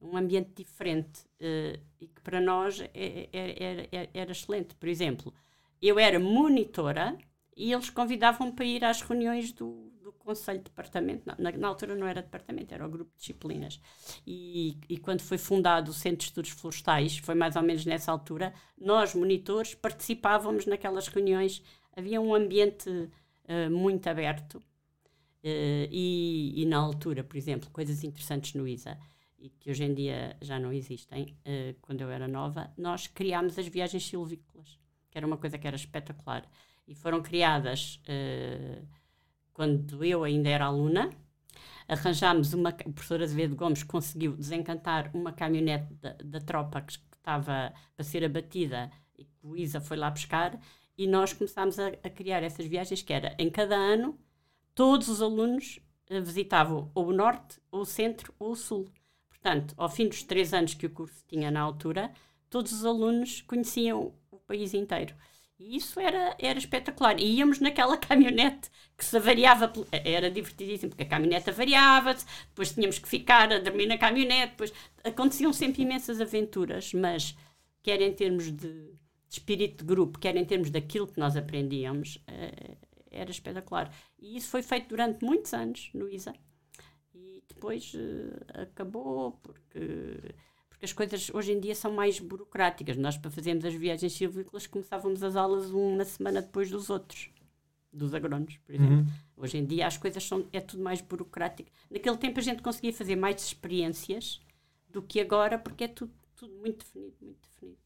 um 0.00 0.16
ambiente 0.16 0.52
diferente 0.54 1.22
uh, 1.40 1.76
e 2.00 2.06
que 2.06 2.20
para 2.20 2.40
nós 2.40 2.78
era, 2.78 2.90
é, 2.94 3.28
é, 3.32 3.88
era, 3.90 4.10
era, 4.14 4.30
excelente. 4.30 4.76
Por 4.76 4.88
exemplo, 4.88 5.34
eu 5.82 5.98
era 5.98 6.20
monitora 6.20 7.18
e 7.56 7.72
eles 7.72 7.90
convidavam-me 7.90 8.52
para 8.52 8.64
ir 8.64 8.84
às 8.84 9.00
reuniões 9.00 9.50
do, 9.50 9.92
conselho 10.26 10.58
de 10.58 10.64
departamento, 10.64 11.22
na, 11.24 11.52
na, 11.52 11.68
altura 11.68 11.94
não 11.94 12.06
era 12.06 12.20
departamento, 12.20 12.74
era 12.74 12.84
o 12.84 12.90
grupo 12.90 13.12
de 13.12 13.18
disciplinas. 13.18 13.80
E, 14.26 14.76
e 14.88 14.98
quando 14.98 15.20
foi 15.20 15.38
fundado 15.38 15.92
o 15.92 15.94
Centro 15.94 16.18
de 16.18 16.24
Estudos 16.24 16.50
Florestais, 16.50 17.18
foi 17.18 17.34
mais 17.36 17.54
ou 17.54 17.62
menos 17.62 17.86
nessa 17.86 18.10
altura, 18.10 18.52
nós, 18.76 19.14
monitores, 19.14 19.74
participávamos 19.74 20.66
naquelas 20.66 21.06
reuniões, 21.06 21.62
havia 21.96 22.20
um 22.20 22.34
ambiente 22.34 22.90
uh, 22.90 23.70
muito 23.70 24.08
aberto. 24.08 24.60
Uh, 25.46 25.86
e, 25.92 26.60
e, 26.60 26.66
na 26.66 26.76
altura, 26.76 27.22
por 27.22 27.36
exemplo, 27.36 27.70
coisas 27.70 28.02
interessantes 28.02 28.54
no 28.54 28.66
ISA, 28.66 28.98
e 29.38 29.48
que 29.48 29.70
hoje 29.70 29.84
em 29.84 29.94
dia 29.94 30.36
já 30.42 30.58
não 30.58 30.72
existem, 30.72 31.38
uh, 31.46 31.76
quando 31.80 32.00
eu 32.00 32.10
era 32.10 32.26
nova, 32.26 32.72
nós 32.76 33.06
criámos 33.06 33.56
as 33.56 33.68
viagens 33.68 34.04
silvícolas, 34.04 34.76
que 35.08 35.16
era 35.16 35.24
uma 35.24 35.36
coisa 35.36 35.56
que 35.56 35.64
era 35.64 35.76
espetacular. 35.76 36.44
E 36.88 36.96
foram 36.96 37.22
criadas 37.22 38.00
quando 39.52 40.04
eu 40.04 40.22
ainda 40.22 40.48
era 40.48 40.66
aluna, 40.66 41.10
arranjámos 41.88 42.52
uma. 42.52 42.70
O 42.84 42.92
professor 42.92 43.22
Azevedo 43.22 43.56
Gomes 43.56 43.82
conseguiu 43.82 44.36
desencantar 44.36 45.10
uma 45.14 45.32
caminhonete 45.32 45.94
da, 45.94 46.12
da 46.12 46.40
tropa 46.40 46.80
que 46.80 46.92
estava 46.92 47.72
para 47.94 48.04
ser 48.04 48.24
abatida 48.24 48.90
e 49.16 49.24
que 49.24 49.46
o 49.46 49.56
ISA 49.56 49.80
foi 49.80 49.96
lá 49.96 50.10
buscar 50.10 50.60
e 50.96 51.06
nós 51.06 51.32
começámos 51.32 51.78
a, 51.78 51.88
a, 51.88 52.10
criar 52.10 52.42
essas 52.42 52.66
viagens 52.66 53.02
que 53.02 53.12
era 53.12 53.34
em 53.38 53.50
cada 53.50 53.76
ano 53.76 54.18
todos 54.76 55.08
os 55.08 55.20
alunos 55.20 55.80
uh, 56.10 56.22
visitavam 56.22 56.92
ou 56.94 57.08
o 57.08 57.12
norte, 57.12 57.58
ou 57.72 57.80
o 57.80 57.86
centro, 57.86 58.32
ou 58.38 58.52
o 58.52 58.56
sul. 58.56 58.88
Portanto, 59.28 59.74
ao 59.76 59.88
fim 59.88 60.06
dos 60.06 60.22
três 60.22 60.54
anos 60.54 60.74
que 60.74 60.86
o 60.86 60.90
curso 60.90 61.24
tinha 61.26 61.50
na 61.50 61.60
altura, 61.60 62.12
todos 62.48 62.72
os 62.72 62.84
alunos 62.84 63.40
conheciam 63.40 64.14
o 64.30 64.36
país 64.38 64.74
inteiro. 64.74 65.16
E 65.58 65.76
isso 65.76 65.98
era, 65.98 66.36
era 66.38 66.58
espetacular. 66.58 67.18
E 67.18 67.38
íamos 67.38 67.58
naquela 67.58 67.96
caminhonete 67.98 68.70
que 68.96 69.04
se 69.04 69.18
variava, 69.18 69.72
era 69.90 70.30
divertidíssimo, 70.30 70.90
porque 70.90 71.04
a 71.04 71.08
caminhonete 71.08 71.50
variava-se, 71.50 72.26
depois 72.48 72.72
tínhamos 72.72 72.98
que 72.98 73.08
ficar 73.08 73.52
a 73.52 73.58
dormir 73.58 73.86
na 73.86 73.96
caminhonete, 73.96 74.50
depois 74.52 74.72
aconteciam 75.02 75.52
sempre 75.52 75.82
imensas 75.82 76.20
aventuras, 76.20 76.92
mas 76.92 77.34
quer 77.82 78.02
em 78.02 78.12
termos 78.12 78.44
de, 78.44 78.68
de 78.68 78.98
espírito 79.30 79.84
de 79.84 79.88
grupo, 79.88 80.18
quer 80.18 80.36
em 80.36 80.44
termos 80.44 80.70
daquilo 80.70 81.06
que 81.06 81.18
nós 81.18 81.36
aprendíamos, 81.36 82.22
eh, 82.26 82.76
era 83.16 83.30
espetacular. 83.30 83.92
E 84.18 84.36
isso 84.36 84.48
foi 84.48 84.62
feito 84.62 84.88
durante 84.88 85.24
muitos 85.24 85.52
anos 85.54 85.90
no 85.94 86.08
ISA. 86.08 86.34
E 87.14 87.42
depois 87.48 87.92
uh, 87.94 88.62
acabou 88.62 89.32
porque 89.42 90.34
porque 90.76 90.84
as 90.84 90.92
coisas 90.92 91.30
hoje 91.32 91.52
em 91.52 91.60
dia 91.60 91.74
são 91.74 91.90
mais 91.90 92.20
burocráticas. 92.20 92.98
Nós, 92.98 93.16
para 93.16 93.30
fazermos 93.30 93.64
as 93.64 93.72
viagens 93.72 94.12
silvícolas, 94.12 94.66
começávamos 94.66 95.22
as 95.22 95.34
aulas 95.34 95.70
uma 95.70 96.04
semana 96.04 96.42
depois 96.42 96.70
dos 96.70 96.90
outros, 96.90 97.30
dos 97.90 98.12
agrónomos, 98.12 98.58
por 98.58 98.74
exemplo. 98.74 98.96
Uhum. 98.96 99.06
Hoje 99.38 99.56
em 99.56 99.64
dia 99.64 99.86
as 99.86 99.96
coisas 99.96 100.22
são, 100.22 100.46
é 100.52 100.60
tudo 100.60 100.82
mais 100.82 101.00
burocrático. 101.00 101.70
Naquele 101.90 102.18
tempo 102.18 102.38
a 102.38 102.42
gente 102.42 102.62
conseguia 102.62 102.92
fazer 102.92 103.16
mais 103.16 103.42
experiências 103.42 104.38
do 104.90 105.00
que 105.00 105.18
agora, 105.18 105.58
porque 105.58 105.84
é 105.84 105.88
tudo, 105.88 106.12
tudo 106.34 106.54
muito 106.56 106.84
definido, 106.84 107.16
muito 107.22 107.48
definido. 107.48 107.78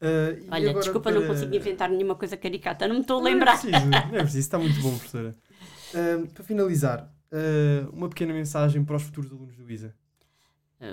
Uh, 0.00 0.46
Olha, 0.50 0.74
desculpa, 0.74 1.10
para... 1.10 1.20
não 1.20 1.26
consigo 1.26 1.54
inventar 1.54 1.88
nenhuma 1.88 2.14
coisa 2.14 2.36
caricata, 2.36 2.86
não 2.86 2.96
me 2.96 3.00
estou 3.00 3.20
a 3.20 3.22
lembrar. 3.22 3.60
Não 3.64 3.70
é 3.70 3.80
preciso, 3.80 3.90
não 3.90 4.18
é 4.18 4.22
preciso, 4.22 4.38
está 4.38 4.58
muito 4.58 4.80
bom, 4.80 4.90
professora. 4.90 5.34
Uh, 5.94 6.26
para 6.28 6.44
finalizar, 6.44 7.14
uh, 7.32 7.90
uma 7.90 8.08
pequena 8.08 8.34
mensagem 8.34 8.84
para 8.84 8.96
os 8.96 9.02
futuros 9.04 9.32
alunos 9.32 9.56
do 9.56 9.70
ISA. 9.70 9.94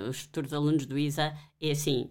Os 0.08 0.20
futuros 0.20 0.52
alunos 0.54 0.86
do 0.86 0.96
ISA, 0.96 1.36
é 1.60 1.70
assim, 1.70 2.10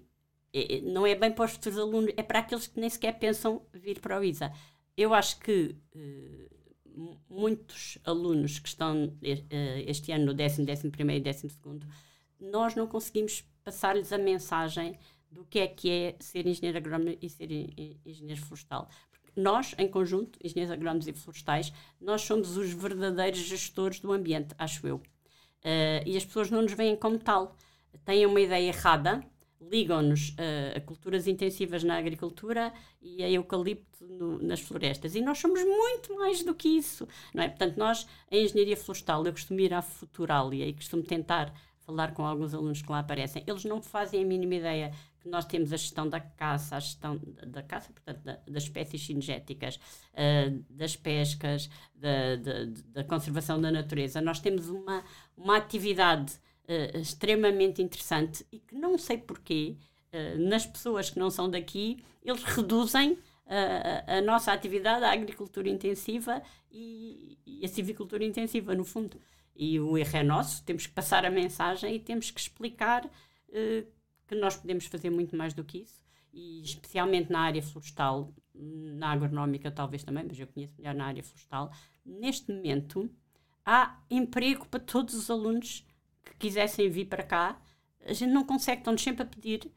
é, 0.54 0.78
é, 0.78 0.82
não 0.82 1.08
é 1.08 1.16
bem 1.16 1.32
para 1.32 1.46
os 1.46 1.52
futuros 1.52 1.80
alunos, 1.80 2.14
é 2.16 2.22
para 2.22 2.40
aqueles 2.40 2.68
que 2.68 2.80
nem 2.80 2.90
sequer 2.90 3.18
pensam 3.18 3.66
vir 3.74 4.00
para 4.00 4.20
o 4.20 4.24
ISA. 4.24 4.52
Eu 4.96 5.14
acho 5.16 5.40
que 5.40 5.76
muitos 7.28 7.98
alunos 8.04 8.60
que 8.60 8.68
estão 8.68 9.18
este 9.88 10.12
ano 10.12 10.26
no 10.26 10.34
décimo, 10.34 10.66
décimo 10.66 10.92
primeiro 10.92 11.22
e 11.22 11.24
décimo 11.24 11.50
segundo, 11.50 11.88
nós 12.40 12.76
não 12.76 12.86
conseguimos 12.86 13.44
passar-lhes 13.64 14.12
a 14.12 14.18
mensagem 14.18 14.98
do 15.32 15.46
que 15.46 15.60
é 15.60 15.68
que 15.68 15.90
é 15.90 16.16
ser 16.20 16.46
engenheiro 16.46 16.78
agrónomo 16.78 17.18
e 17.22 17.30
ser 17.30 17.50
engenheiro 18.06 18.42
florestal. 18.42 18.90
Porque 19.10 19.32
nós, 19.40 19.74
em 19.78 19.88
conjunto, 19.88 20.38
engenheiros 20.44 20.72
agrónomos 20.72 21.08
e 21.08 21.14
florestais, 21.14 21.72
nós 22.00 22.22
somos 22.22 22.58
os 22.58 22.72
verdadeiros 22.74 23.40
gestores 23.40 24.00
do 24.00 24.12
ambiente, 24.12 24.54
acho 24.58 24.86
eu. 24.86 24.98
Uh, 24.98 26.04
e 26.06 26.18
as 26.18 26.26
pessoas 26.26 26.50
não 26.50 26.62
nos 26.62 26.74
veem 26.74 26.96
como 26.96 27.18
tal. 27.18 27.56
Têm 28.04 28.26
uma 28.26 28.42
ideia 28.42 28.68
errada, 28.68 29.24
ligam-nos 29.62 30.30
uh, 30.32 30.78
a 30.78 30.82
culturas 30.82 31.28
intensivas 31.28 31.84
na 31.84 31.98
agricultura 31.98 32.74
e 33.02 33.24
a 33.24 33.30
eucalipto 33.30 34.06
no, 34.06 34.42
nas 34.42 34.60
florestas. 34.60 35.16
E 35.16 35.22
nós 35.22 35.38
somos 35.38 35.64
muito 35.64 36.16
mais 36.16 36.44
do 36.44 36.54
que 36.54 36.68
isso. 36.68 37.08
Não 37.34 37.44
é? 37.44 37.48
Portanto, 37.48 37.78
nós, 37.78 38.08
em 38.30 38.44
engenharia 38.44 38.76
florestal, 38.76 39.26
eu 39.26 39.32
costumo 39.32 39.60
ir 39.60 39.74
à 39.74 39.82
Futuralia 39.82 40.68
e 40.68 40.74
costumo 40.74 41.04
tentar 41.04 41.54
falar 41.86 42.14
com 42.14 42.26
alguns 42.26 42.54
alunos 42.54 42.82
que 42.82 42.92
lá 42.92 43.00
aparecem. 43.00 43.44
Eles 43.46 43.66
não 43.66 43.82
fazem 43.82 44.24
a 44.24 44.26
mínima 44.26 44.56
ideia 44.56 44.94
que 45.22 45.30
nós 45.30 45.46
temos 45.46 45.72
a 45.72 45.78
gestão 45.78 46.10
da 46.10 46.20
caça, 46.20 46.76
a 46.76 46.80
gestão 46.80 47.20
da, 47.48 47.62
caça, 47.62 47.94
portanto, 47.94 48.22
da, 48.24 48.40
das 48.48 48.64
espécies 48.64 49.06
cinegéticas, 49.06 49.76
uh, 49.76 50.64
das 50.70 50.96
pescas, 50.96 51.70
da, 51.94 52.36
da, 52.38 52.54
da, 52.88 53.04
conservação 53.04 53.62
da 53.62 53.72
natureza. 53.72 54.20
Nós 54.20 54.40
temos 54.40 54.68
uma, 54.68 55.04
uma 55.38 55.58
atividade 55.58 56.34
uh, 56.34 56.98
extremamente 56.98 57.82
interessante 57.82 58.46
e 58.52 58.60
que 58.60 58.76
não 58.76 58.98
sei 58.98 59.18
porquê, 59.18 59.78
uh, 60.12 60.40
nas 60.40 60.66
pessoas 60.66 61.10
que 61.10 61.20
não 61.20 61.30
são 61.30 61.50
daqui, 61.50 62.04
eles 62.24 62.44
reduzem 62.44 63.18
a, 63.46 64.18
a, 64.18 64.22
nossa 64.22 64.52
atividade 64.54 65.04
à 65.04 65.12
agricultura 65.12 65.70
intensiva 65.70 66.42
e, 66.72 67.38
e 67.46 67.66
a 67.66 67.68
civicultura 67.68 68.24
intensiva, 68.24 68.74
no 68.74 68.86
fundo. 68.86 69.20
E 69.54 69.80
o 69.80 69.98
erro 69.98 70.18
é 70.18 70.24
nosso, 70.24 70.64
temos 70.64 70.88
que 70.88 70.94
passar 70.94 71.26
a 71.26 71.30
mensagem 71.30 71.96
e 71.96 72.00
temos 72.00 72.32
que 72.32 72.40
explicar 72.40 73.04
que 74.32 74.40
nós 74.40 74.56
podemos 74.56 74.86
fazer 74.86 75.10
muito 75.10 75.36
mais 75.36 75.54
do 75.54 75.64
que 75.64 75.80
isso, 75.80 76.02
e 76.34 76.62
especialmente 76.62 77.30
na 77.30 77.42
área 77.42 77.62
florestal, 77.62 78.34
na 78.56 79.12
agronómica 79.12 79.70
talvez 79.70 80.04
também, 80.04 80.24
mas 80.26 80.40
eu 80.40 80.48
conheço 80.48 80.74
melhor 80.78 80.96
na 80.96 81.06
área 81.06 81.22
florestal, 81.22 81.72
neste 82.06 82.52
momento 82.52 83.14
há 83.66 84.00
emprego 84.10 84.66
para 84.68 84.80
todos 84.80 85.14
os 85.16 85.30
alunos 85.30 85.86
que 86.24 86.36
quisessem 86.38 86.90
vir 86.90 87.06
para 87.06 87.24
cá. 87.24 87.62
A 88.06 88.14
gente 88.14 88.32
não 88.32 88.46
consegue, 88.46 88.80
estão-nos 88.80 89.02
sempre 89.02 89.24
a 89.24 89.26
pedir. 89.26 89.70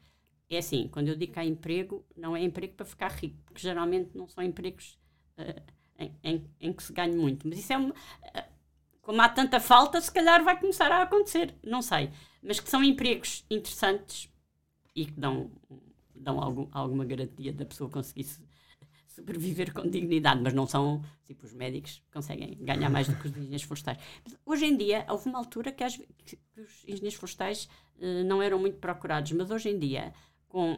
É 0.49 0.57
assim, 0.57 0.87
quando 0.87 1.09
eu 1.09 1.15
digo 1.15 1.33
que 1.33 1.39
há 1.39 1.45
emprego, 1.45 2.05
não 2.15 2.35
é 2.35 2.41
emprego 2.41 2.75
para 2.75 2.85
ficar 2.85 3.11
rico, 3.11 3.37
porque 3.45 3.61
geralmente 3.61 4.15
não 4.15 4.27
são 4.27 4.43
empregos 4.43 4.97
uh, 5.37 5.61
em, 5.99 6.15
em, 6.23 6.49
em, 6.61 6.73
que 6.73 6.81
se 6.81 6.93
ganhe 6.93 7.15
muito. 7.15 7.47
Mas 7.47 7.59
isso 7.59 7.73
é 7.73 7.77
uma. 7.77 7.89
Uh, 7.89 8.55
como 9.01 9.21
há 9.21 9.27
tanta 9.27 9.59
falta, 9.59 9.99
se 9.99 10.11
calhar 10.11 10.43
vai 10.43 10.59
começar 10.59 10.91
a 10.91 11.01
acontecer, 11.01 11.53
não 11.63 11.81
sei. 11.81 12.09
Mas 12.41 12.59
que 12.59 12.69
são 12.69 12.83
empregos 12.83 13.45
interessantes 13.49 14.33
e 14.95 15.05
que 15.05 15.19
dão, 15.19 15.51
dão 16.15 16.39
algum, 16.41 16.67
alguma 16.71 17.05
garantia 17.05 17.51
da 17.51 17.65
pessoa 17.65 17.89
conseguir 17.89 18.25
sobreviver 19.15 19.73
com 19.73 19.89
dignidade, 19.89 20.41
mas 20.41 20.53
não 20.53 20.67
são, 20.67 21.01
tipo, 21.25 21.45
os 21.45 21.53
médicos 21.53 22.01
conseguem 22.11 22.57
ganhar 22.61 22.89
mais 22.89 23.07
do 23.07 23.15
que 23.15 23.27
os 23.27 23.31
engenheiros 23.31 23.63
florestais. 23.63 23.97
hoje 24.45 24.65
em 24.65 24.75
dia, 24.75 25.05
houve 25.09 25.29
uma 25.29 25.39
altura 25.39 25.71
que, 25.71 25.83
as, 25.83 25.95
que 25.97 26.37
os 26.57 26.83
engenheiros 26.83 27.15
florestais 27.15 27.69
uh, 27.97 28.23
não 28.25 28.41
eram 28.41 28.59
muito 28.59 28.77
procurados, 28.77 29.31
mas 29.31 29.49
hoje 29.51 29.69
em 29.69 29.79
dia, 29.79 30.13
com 30.49 30.77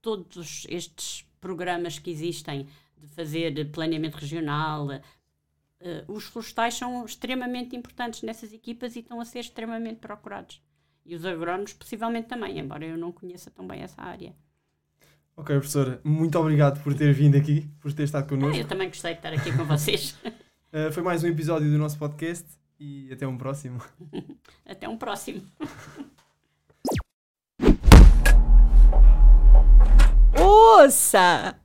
todos 0.00 0.66
estes 0.68 1.26
programas 1.40 1.98
que 1.98 2.10
existem 2.10 2.66
de 2.96 3.06
fazer 3.08 3.70
planeamento 3.70 4.16
regional, 4.16 4.86
uh, 4.86 6.12
os 6.12 6.24
florestais 6.24 6.74
são 6.74 7.04
extremamente 7.04 7.76
importantes 7.76 8.22
nessas 8.22 8.52
equipas 8.52 8.96
e 8.96 9.00
estão 9.00 9.20
a 9.20 9.24
ser 9.26 9.40
extremamente 9.40 9.98
procurados. 9.98 10.62
E 11.04 11.14
os 11.14 11.24
agrónomos 11.24 11.72
possivelmente 11.74 12.28
também, 12.28 12.58
embora 12.58 12.84
eu 12.84 12.96
não 12.96 13.12
conheça 13.12 13.50
tão 13.50 13.66
bem 13.66 13.82
essa 13.82 14.00
área. 14.00 14.34
Ok, 15.36 15.54
professora, 15.56 16.00
muito 16.04 16.38
obrigado 16.38 16.82
por 16.82 16.94
ter 16.94 17.12
vindo 17.12 17.36
aqui, 17.36 17.68
por 17.80 17.92
ter 17.92 18.04
estado 18.04 18.28
connosco. 18.28 18.56
Ah, 18.56 18.60
eu 18.60 18.68
também 18.68 18.88
gostei 18.88 19.12
de 19.12 19.18
estar 19.18 19.32
aqui 19.32 19.52
com 19.54 19.64
vocês. 19.64 20.16
uh, 20.72 20.90
foi 20.94 21.02
mais 21.02 21.24
um 21.24 21.26
episódio 21.26 21.70
do 21.70 21.76
nosso 21.76 21.98
podcast 21.98 22.46
e 22.78 23.12
até 23.12 23.26
um 23.26 23.36
próximo. 23.36 23.82
até 24.64 24.88
um 24.88 24.96
próximo. 24.96 25.42
Ouça! 30.38 31.63